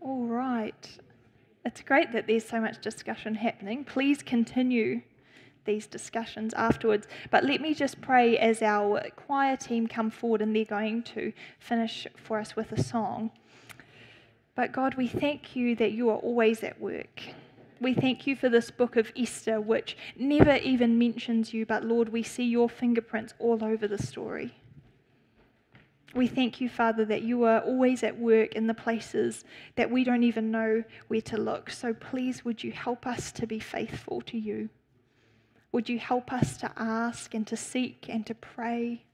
All 0.00 0.24
right. 0.24 0.98
It's 1.64 1.82
great 1.82 2.12
that 2.12 2.26
there's 2.26 2.44
so 2.44 2.60
much 2.60 2.80
discussion 2.80 3.34
happening. 3.34 3.84
Please 3.84 4.22
continue 4.22 5.02
these 5.64 5.86
discussions 5.86 6.54
afterwards. 6.54 7.06
But 7.30 7.44
let 7.44 7.60
me 7.60 7.74
just 7.74 8.00
pray 8.00 8.38
as 8.38 8.62
our 8.62 9.02
choir 9.16 9.56
team 9.56 9.86
come 9.86 10.10
forward 10.10 10.40
and 10.40 10.56
they're 10.56 10.64
going 10.64 11.02
to 11.14 11.32
finish 11.58 12.06
for 12.16 12.38
us 12.38 12.56
with 12.56 12.72
a 12.72 12.82
song. 12.82 13.30
But 14.58 14.72
God, 14.72 14.96
we 14.96 15.06
thank 15.06 15.54
you 15.54 15.76
that 15.76 15.92
you 15.92 16.10
are 16.10 16.16
always 16.16 16.64
at 16.64 16.80
work. 16.80 17.22
We 17.80 17.94
thank 17.94 18.26
you 18.26 18.34
for 18.34 18.48
this 18.48 18.72
book 18.72 18.96
of 18.96 19.12
Esther, 19.16 19.60
which 19.60 19.96
never 20.16 20.56
even 20.56 20.98
mentions 20.98 21.54
you, 21.54 21.64
but 21.64 21.84
Lord, 21.84 22.08
we 22.08 22.24
see 22.24 22.42
your 22.42 22.68
fingerprints 22.68 23.34
all 23.38 23.62
over 23.62 23.86
the 23.86 24.02
story. 24.02 24.52
We 26.12 26.26
thank 26.26 26.60
you, 26.60 26.68
Father, 26.68 27.04
that 27.04 27.22
you 27.22 27.44
are 27.44 27.60
always 27.60 28.02
at 28.02 28.18
work 28.18 28.56
in 28.56 28.66
the 28.66 28.74
places 28.74 29.44
that 29.76 29.92
we 29.92 30.02
don't 30.02 30.24
even 30.24 30.50
know 30.50 30.82
where 31.06 31.20
to 31.20 31.36
look. 31.36 31.70
So 31.70 31.94
please, 31.94 32.44
would 32.44 32.64
you 32.64 32.72
help 32.72 33.06
us 33.06 33.30
to 33.30 33.46
be 33.46 33.60
faithful 33.60 34.22
to 34.22 34.36
you? 34.36 34.70
Would 35.70 35.88
you 35.88 36.00
help 36.00 36.32
us 36.32 36.56
to 36.56 36.72
ask 36.76 37.32
and 37.32 37.46
to 37.46 37.56
seek 37.56 38.06
and 38.08 38.26
to 38.26 38.34
pray? 38.34 39.04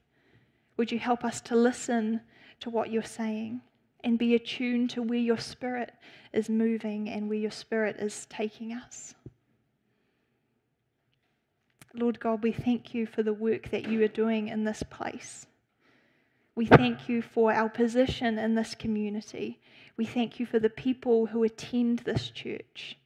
Would 0.78 0.90
you 0.90 0.98
help 0.98 1.22
us 1.22 1.42
to 1.42 1.54
listen 1.54 2.22
to 2.60 2.70
what 2.70 2.90
you're 2.90 3.02
saying 3.02 3.60
and 4.04 4.18
be 4.18 4.34
attuned 4.34 4.90
to 4.90 5.02
where 5.02 5.18
your 5.18 5.38
spirit 5.38 5.92
is 6.32 6.48
moving 6.48 7.08
and 7.08 7.28
where 7.28 7.38
your 7.38 7.50
spirit 7.50 7.96
is 7.98 8.26
taking 8.26 8.72
us? 8.72 9.14
Lord 11.94 12.20
God, 12.20 12.42
we 12.42 12.52
thank 12.52 12.92
you 12.92 13.06
for 13.06 13.22
the 13.22 13.32
work 13.32 13.70
that 13.70 13.88
you 13.88 14.02
are 14.04 14.08
doing 14.08 14.48
in 14.48 14.64
this 14.64 14.82
place. 14.82 15.46
We 16.56 16.66
thank 16.66 17.08
you 17.08 17.22
for 17.22 17.52
our 17.52 17.68
position 17.68 18.38
in 18.38 18.54
this 18.54 18.74
community. 18.74 19.60
We 19.96 20.04
thank 20.04 20.38
you 20.38 20.46
for 20.46 20.58
the 20.58 20.70
people 20.70 21.26
who 21.26 21.42
attend 21.42 22.00
this 22.00 22.30
church, 22.30 22.98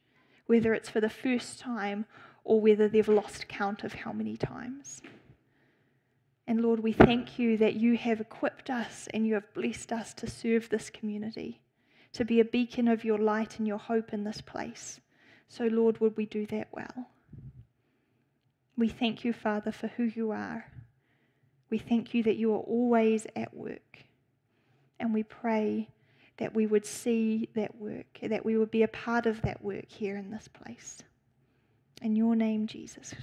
whether 0.47 0.73
it's 0.73 0.89
for 0.89 1.01
the 1.01 1.09
first 1.09 1.59
time 1.59 2.05
or 2.43 2.59
whether 2.59 2.87
they've 2.87 3.07
lost 3.07 3.47
count 3.47 3.83
of 3.83 3.93
how 3.93 4.11
many 4.11 4.37
times. 4.37 5.01
And 6.49 6.61
Lord, 6.61 6.79
we 6.79 6.93
thank 6.93 7.37
you 7.37 7.57
that 7.57 7.75
you 7.75 7.95
have 7.95 8.19
equipped 8.19 8.71
us 8.71 9.07
and 9.13 9.27
you 9.27 9.35
have 9.35 9.53
blessed 9.53 9.91
us 9.91 10.15
to 10.15 10.25
serve 10.25 10.67
this 10.67 10.89
community, 10.89 11.61
to 12.13 12.25
be 12.25 12.39
a 12.39 12.43
beacon 12.43 12.87
of 12.87 13.05
your 13.05 13.19
light 13.19 13.59
and 13.59 13.67
your 13.67 13.77
hope 13.77 14.13
in 14.13 14.23
this 14.23 14.41
place. 14.41 14.99
So, 15.47 15.65
Lord, 15.65 16.01
would 16.01 16.17
we 16.17 16.25
do 16.25 16.47
that 16.47 16.69
well? 16.71 17.07
We 18.75 18.89
thank 18.89 19.23
you, 19.23 19.31
Father, 19.31 19.71
for 19.71 19.89
who 19.89 20.05
you 20.05 20.31
are. 20.31 20.65
We 21.69 21.77
thank 21.77 22.15
you 22.15 22.23
that 22.23 22.37
you 22.37 22.51
are 22.53 22.61
always 22.61 23.27
at 23.35 23.53
work. 23.53 23.99
And 24.99 25.13
we 25.13 25.21
pray 25.21 25.87
that 26.37 26.55
we 26.55 26.65
would 26.65 26.87
see 26.87 27.47
that 27.53 27.75
work, 27.75 28.17
that 28.23 28.43
we 28.43 28.57
would 28.57 28.71
be 28.71 28.81
a 28.81 28.87
part 28.87 29.27
of 29.27 29.39
that 29.43 29.63
work 29.63 29.85
here 29.87 30.17
in 30.17 30.31
this 30.31 30.47
place. 30.47 31.03
In 32.01 32.15
your 32.15 32.35
name, 32.35 32.65
Jesus. 32.65 33.13